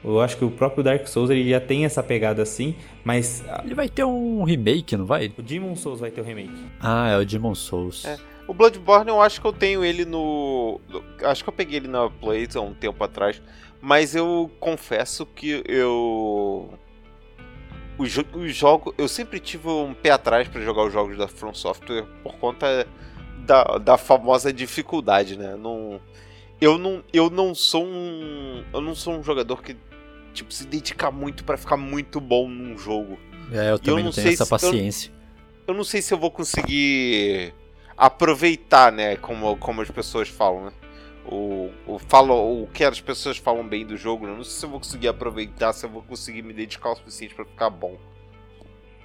[0.03, 3.43] Eu acho que o próprio Dark Souls ele já tem essa pegada assim, mas.
[3.65, 5.33] Ele vai ter um remake, não vai?
[5.37, 6.53] O Demon Souls vai ter o um remake.
[6.79, 8.05] Ah, é o Demon Souls.
[8.05, 8.17] É.
[8.47, 10.79] O Bloodborne eu acho que eu tenho ele no.
[11.23, 13.41] Acho que eu peguei ele na Play há um tempo atrás.
[13.81, 16.73] Mas eu confesso que eu.
[17.97, 18.93] Os, jo os jogos.
[18.97, 22.87] Eu sempre tive um pé atrás para jogar os jogos da From Software por conta
[23.47, 25.55] da, da famosa dificuldade, né?
[25.55, 25.99] Não,
[26.59, 28.63] eu, não, eu não sou um.
[28.73, 29.75] Eu não sou um jogador que
[30.33, 33.17] tipo, se dedica muito para ficar muito bom num jogo.
[33.51, 35.11] É, eu também eu não, não tenho essa paciência.
[35.65, 37.53] Eu, eu não sei se eu vou conseguir
[37.95, 39.15] aproveitar, né?
[39.15, 40.71] Como, como as pessoas falam, né?
[41.29, 44.33] O, o, falo, o que as pessoas falam bem do jogo, né?
[44.33, 47.35] não sei se eu vou conseguir aproveitar, se eu vou conseguir me dedicar o suficiente
[47.35, 47.97] para ficar bom.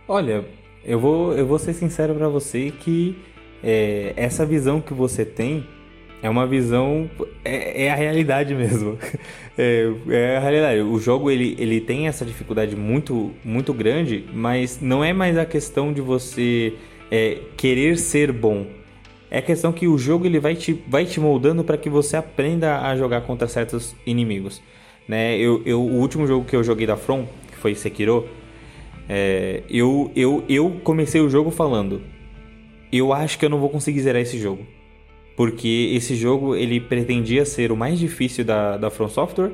[0.06, 0.44] Olha,
[0.84, 3.20] eu vou, eu vou ser sincero para você que
[3.62, 5.66] é, essa visão que você tem
[6.22, 7.10] é uma visão.
[7.44, 8.98] É, é a realidade mesmo.
[9.56, 10.80] É, é, a realidade.
[10.80, 15.44] O jogo ele, ele tem essa dificuldade muito, muito grande, mas não é mais a
[15.44, 16.74] questão de você
[17.10, 18.66] é, querer ser bom
[19.32, 22.18] é a questão que o jogo ele vai te, vai te moldando para que você
[22.18, 24.60] aprenda a jogar contra certos inimigos.
[25.08, 25.38] Né?
[25.38, 28.28] Eu, eu, o último jogo que eu joguei da From, que foi Sekiro,
[29.08, 32.02] é, eu, eu, eu comecei o jogo falando:
[32.92, 34.66] eu acho que eu não vou conseguir zerar esse jogo.
[35.36, 39.52] Porque esse jogo ele pretendia ser o mais difícil da, da From Software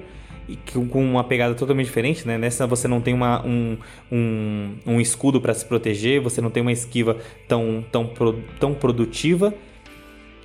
[0.90, 2.38] com uma pegada totalmente diferente, né?
[2.38, 3.76] Nessa você não tem uma, um,
[4.10, 8.10] um, um escudo para se proteger, você não tem uma esquiva tão, tão,
[8.58, 9.54] tão produtiva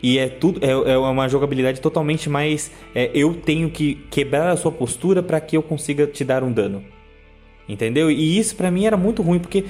[0.02, 2.70] e é tudo é, é uma jogabilidade totalmente mais.
[2.94, 6.52] É, eu tenho que quebrar a sua postura para que eu consiga te dar um
[6.52, 6.84] dano.
[7.68, 8.12] Entendeu?
[8.12, 9.64] E isso para mim era muito ruim, porque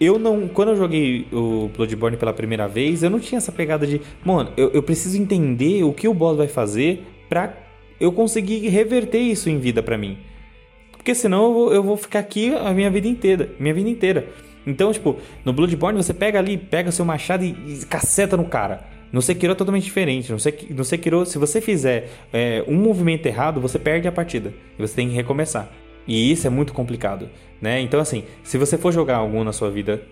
[0.00, 0.48] eu não.
[0.48, 4.00] Quando eu joguei o Bloodborne pela primeira vez, eu não tinha essa pegada de.
[4.24, 7.54] Mano, eu, eu preciso entender o que o boss vai fazer pra
[7.98, 10.18] eu conseguir reverter isso em vida para mim.
[10.92, 13.50] Porque senão eu vou, eu vou ficar aqui a minha vida inteira.
[13.58, 14.28] Minha vida inteira.
[14.66, 18.84] Então, tipo, no Bloodborne você pega ali, pega seu machado e, e caceta no cara.
[19.12, 20.32] No Sekiro é totalmente diferente.
[20.32, 24.52] No, Sek no Sekiro, se você fizer é, um movimento errado, você perde a partida.
[24.76, 25.70] E você tem que recomeçar.
[26.06, 27.28] E isso é muito complicado,
[27.60, 27.80] né?
[27.80, 30.02] Então, assim, se você for jogar algum na sua vida,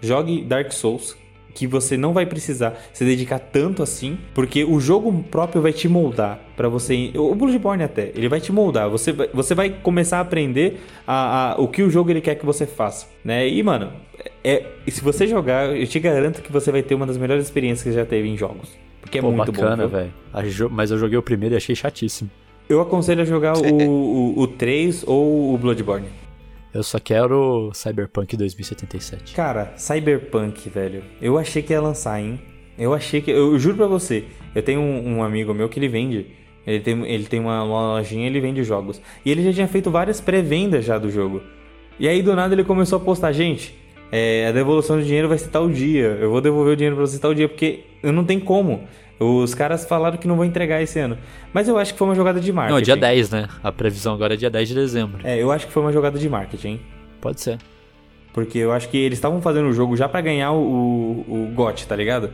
[0.00, 1.16] jogue Dark Souls,
[1.54, 5.88] que você não vai precisar se dedicar tanto assim, porque o jogo próprio vai te
[5.88, 7.12] moldar para você.
[7.14, 8.90] O Bloodborne até, ele vai te moldar.
[8.90, 12.34] Você vai, você vai começar a aprender a, a, o que o jogo ele quer
[12.34, 13.48] que você faça, né?
[13.48, 13.92] E mano,
[14.42, 17.84] é, se você jogar, eu te garanto que você vai ter uma das melhores experiências
[17.84, 20.12] que já teve em jogos, porque é Pô, muito bacana, velho.
[20.70, 22.28] Mas eu joguei o primeiro e achei chatíssimo.
[22.68, 26.08] Eu aconselho a jogar o, o, o 3 ou o Bloodborne.
[26.74, 29.32] Eu só quero Cyberpunk 2077.
[29.34, 31.04] Cara, Cyberpunk, velho.
[31.22, 32.40] Eu achei que ia lançar, hein?
[32.76, 33.30] Eu achei que.
[33.30, 34.24] Eu juro pra você.
[34.52, 36.26] Eu tenho um, um amigo meu que ele vende.
[36.66, 39.00] Ele tem, ele tem uma, uma lojinha ele vende jogos.
[39.24, 41.42] E ele já tinha feito várias pré-vendas já do jogo.
[41.96, 43.76] E aí do nada ele começou a postar, gente.
[44.10, 46.18] É, a devolução de dinheiro vai ser tal dia.
[46.20, 48.82] Eu vou devolver o dinheiro pra você tal dia, porque não tem como.
[49.18, 51.16] Os caras falaram que não vão entregar esse ano.
[51.52, 52.74] Mas eu acho que foi uma jogada de marketing.
[52.74, 53.48] Não, dia 10, né?
[53.62, 55.20] A previsão agora é dia 10 de dezembro.
[55.24, 56.80] É, eu acho que foi uma jogada de marketing.
[57.20, 57.58] Pode ser.
[58.32, 60.56] Porque eu acho que eles estavam fazendo o jogo já para ganhar o,
[61.28, 62.30] o, o GOT, tá ligado?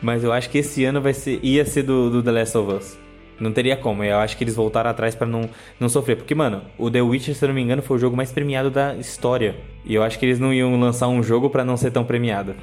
[0.00, 2.72] Mas eu acho que esse ano vai ser, ia ser do, do The Last of
[2.72, 2.98] Us.
[3.38, 4.02] Não teria como.
[4.04, 5.48] Eu acho que eles voltaram atrás para não,
[5.78, 6.16] não sofrer.
[6.16, 8.70] Porque, mano, o The Witcher, se eu não me engano, foi o jogo mais premiado
[8.70, 9.56] da história.
[9.84, 12.54] E eu acho que eles não iam lançar um jogo para não ser tão premiado.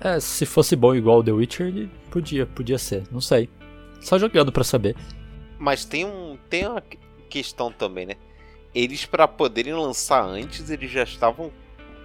[0.00, 3.48] É, se fosse bom igual o The Witcher, ele podia, podia ser, não sei.
[4.00, 4.96] Só jogando para saber.
[5.58, 6.82] Mas tem um tem uma
[7.28, 8.14] questão também, né?
[8.74, 11.50] Eles para poderem lançar antes, eles já estavam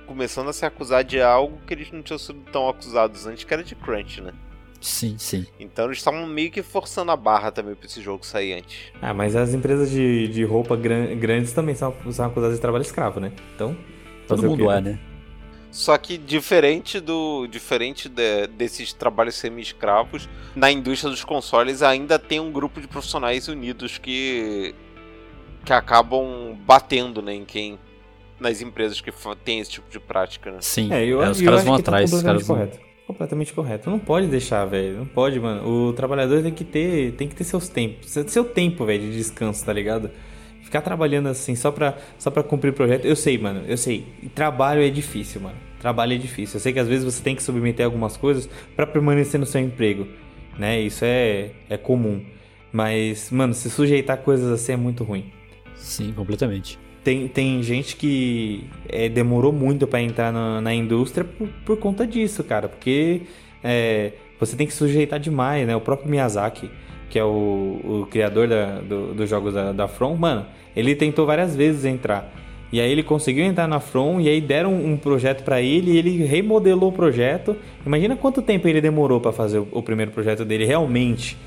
[0.08, 3.54] começando a se acusar de algo que eles não tinham sido tão acusados antes, que
[3.54, 4.34] era de crunch, né?
[4.82, 5.46] Sim, sim.
[5.60, 8.92] Então eles estavam meio que forçando a barra também pra esse jogo sair antes.
[9.02, 12.82] Ah, mas as empresas de, de roupa gran, grandes também são, são acusadas de trabalho
[12.82, 13.32] escravo, né?
[13.56, 13.78] Então.
[14.28, 15.00] Todo mundo é, né?
[15.74, 22.40] Só que diferente do diferente de, desses trabalhos semi-escravos, na indústria dos consoles ainda tem
[22.40, 24.76] um grupo de profissionais unidos que
[25.66, 27.80] que acabam batendo né, em quem
[28.40, 29.12] nas empresas que
[29.44, 30.58] tem esse tipo de prática, né?
[30.62, 32.78] Sim, é, eu, é, os caras vão tá atrás, tá os caras correto.
[32.78, 32.94] Vão...
[33.08, 33.90] Completamente correto.
[33.90, 35.00] Não pode deixar, velho.
[35.00, 35.68] Não pode, mano.
[35.68, 39.66] O trabalhador tem que ter, tem que ter seus tempos, seu tempo, velho, de descanso,
[39.66, 40.12] tá ligado?
[40.74, 43.06] Ficar trabalhando assim só pra, só pra cumprir o projeto.
[43.06, 43.62] Eu sei, mano.
[43.68, 44.08] Eu sei.
[44.34, 45.56] Trabalho é difícil, mano.
[45.80, 46.56] Trabalho é difícil.
[46.56, 49.62] Eu sei que às vezes você tem que submeter algumas coisas para permanecer no seu
[49.62, 50.08] emprego,
[50.58, 50.82] né?
[50.82, 52.26] Isso é, é comum.
[52.72, 55.32] Mas, mano, se sujeitar coisas assim é muito ruim.
[55.76, 56.80] Sim, completamente.
[57.04, 62.08] Tem, tem gente que é, demorou muito para entrar na, na indústria por, por, conta
[62.08, 62.68] disso, cara.
[62.68, 63.22] Porque
[63.64, 65.76] é, você tem que sujeitar demais, né?
[65.76, 66.72] O próprio Miyazaki,
[67.14, 71.28] que é o, o criador da, do, dos jogos da, da From, mano, ele tentou
[71.28, 72.34] várias vezes entrar.
[72.72, 75.98] E aí ele conseguiu entrar na From e aí deram um projeto para ele e
[76.00, 77.56] ele remodelou o projeto.
[77.86, 81.38] Imagina quanto tempo ele demorou para fazer o, o, primeiro projeto dele realmente.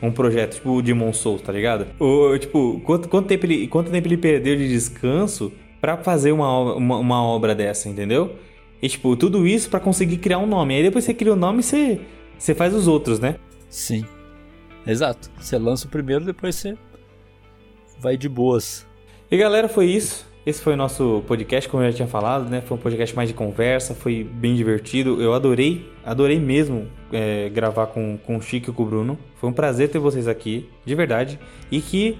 [0.00, 1.88] Um projeto tipo o Demon Souls, tá ligado?
[1.98, 6.76] O, tipo, quanto, quanto, tempo ele, quanto tempo ele perdeu de descanso para fazer uma,
[6.76, 8.36] uma, uma, obra dessa, entendeu?
[8.80, 10.76] E tipo, tudo isso para conseguir criar um nome.
[10.76, 11.98] Aí depois você cria o um nome e você,
[12.38, 13.34] você faz os outros, né?
[13.68, 14.04] Sim.
[14.86, 15.30] Exato.
[15.38, 16.76] Você lança o primeiro, depois você
[17.98, 18.86] vai de boas.
[19.30, 20.26] E galera, foi isso.
[20.46, 22.60] Esse foi o nosso podcast, como eu já tinha falado, né?
[22.60, 25.20] Foi um podcast mais de conversa, foi bem divertido.
[25.20, 29.18] Eu adorei, adorei mesmo é, gravar com, com o Chico e com o Bruno.
[29.40, 31.40] Foi um prazer ter vocês aqui, de verdade.
[31.68, 32.16] E que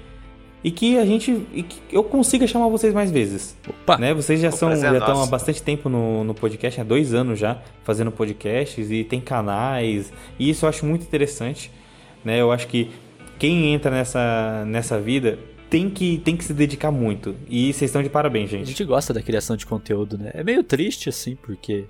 [0.64, 1.32] e que a gente
[1.68, 3.56] que eu consiga chamar vocês mais vezes.
[3.68, 4.12] Opa, né?
[4.12, 7.62] Vocês já são já estão há bastante tempo no, no podcast, há dois anos já
[7.84, 11.70] fazendo podcasts e tem canais e isso eu acho muito interessante,
[12.26, 12.40] né?
[12.40, 12.90] Eu acho que
[13.38, 15.38] quem entra nessa nessa vida
[15.70, 17.36] tem que, tem que se dedicar muito.
[17.48, 18.62] E vocês estão de parabéns, gente.
[18.64, 20.30] A gente gosta da criação de conteúdo, né?
[20.34, 21.86] É meio triste, assim, porque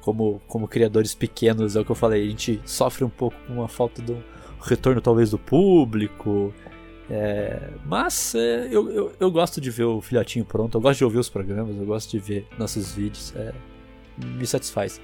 [0.00, 3.62] como, como criadores pequenos, é o que eu falei, a gente sofre um pouco com
[3.62, 4.22] a falta do
[4.62, 6.54] retorno, talvez, do público.
[7.10, 11.04] É, mas é, eu, eu, eu, gosto de ver o filhotinho pronto, eu gosto de
[11.04, 13.34] ouvir os programas, eu gosto de ver nossos vídeos.
[13.36, 13.52] É,
[14.18, 15.00] me satisfaz.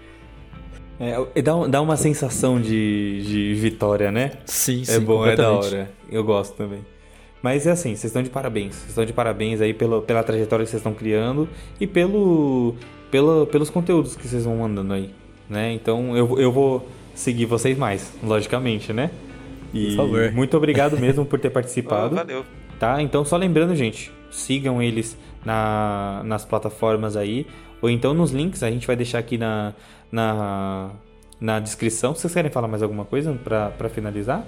[1.00, 4.32] É, dá, dá uma sensação de, de vitória, né?
[4.44, 4.94] Sim, sim.
[4.94, 5.90] É bom, é da hora.
[6.10, 6.80] Eu gosto também.
[7.42, 8.76] Mas é assim, vocês estão de parabéns.
[8.76, 11.48] Vocês estão de parabéns aí pela, pela trajetória que vocês estão criando
[11.80, 12.76] e pelo,
[13.10, 15.10] pelo, pelos conteúdos que vocês vão mandando aí.
[15.50, 15.72] Né?
[15.72, 19.10] Então eu, eu vou seguir vocês mais, logicamente, né?
[19.74, 20.32] E por favor.
[20.32, 22.14] Muito obrigado mesmo por ter participado.
[22.14, 22.44] Oh, valeu.
[22.78, 23.02] Tá?
[23.02, 27.44] Então só lembrando, gente, sigam eles na, nas plataformas aí.
[27.80, 29.74] Ou então nos links, a gente vai deixar aqui na,
[30.12, 30.90] na,
[31.40, 32.14] na descrição.
[32.14, 34.46] Vocês querem falar mais alguma coisa para finalizar?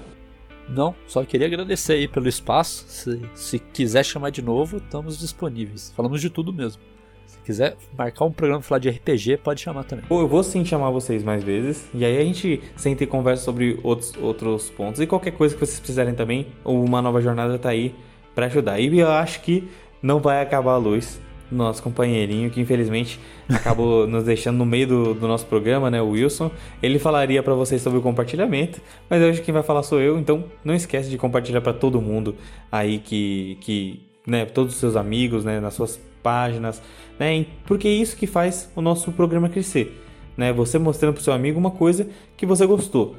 [0.68, 2.84] Não, só queria agradecer aí pelo espaço.
[2.88, 5.92] Se, se quiser chamar de novo, estamos disponíveis.
[5.96, 6.82] Falamos de tudo mesmo.
[7.26, 10.04] Se quiser marcar um programa pra falar de RPG, pode chamar também.
[10.06, 11.86] Pô, eu vou sim chamar vocês mais vezes.
[11.92, 15.00] E aí a gente senta e conversa sobre outros, outros pontos.
[15.00, 17.94] E qualquer coisa que vocês precisarem também, uma nova jornada tá aí
[18.34, 18.78] para ajudar.
[18.80, 19.68] E eu acho que
[20.02, 21.20] não vai acabar a luz
[21.54, 26.10] nosso companheirinho, que infelizmente acabou nos deixando no meio do, do, nosso programa, né, o
[26.10, 26.50] Wilson.
[26.82, 30.44] Ele falaria para vocês sobre o compartilhamento, mas hoje quem vai falar sou eu, então
[30.64, 32.34] não esquece de compartilhar para todo mundo
[32.70, 36.82] aí que, que né, todos os seus amigos, né, nas suas páginas,
[37.18, 40.00] né, porque é isso que faz o nosso programa crescer,
[40.36, 43.14] né, você mostrando pro seu amigo uma coisa que você gostou,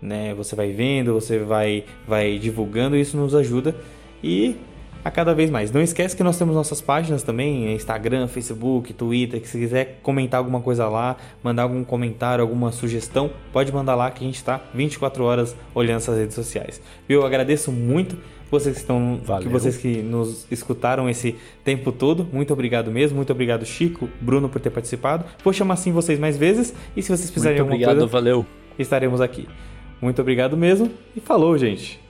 [0.00, 3.74] né, você vai vendo, você vai, vai divulgando, isso nos ajuda
[4.22, 4.56] e
[5.04, 5.70] a cada vez mais.
[5.72, 10.38] Não esquece que nós temos nossas páginas também, Instagram, Facebook, Twitter, que se quiser comentar
[10.38, 14.60] alguma coisa lá, mandar algum comentário, alguma sugestão, pode mandar lá que a gente está
[14.74, 16.80] 24 horas olhando essas redes sociais.
[17.08, 18.16] Eu agradeço muito
[18.50, 19.42] vocês que estão, Valeu.
[19.44, 22.26] que vocês que nos escutaram esse tempo todo.
[22.32, 25.24] Muito obrigado mesmo, muito obrigado Chico, Bruno por ter participado.
[25.44, 28.12] Vou chamar assim vocês mais vezes e se vocês precisarem muito de alguma obrigado, coisa,
[28.12, 28.46] valeu.
[28.78, 29.48] estaremos aqui.
[30.02, 32.09] Muito obrigado mesmo e falou, gente.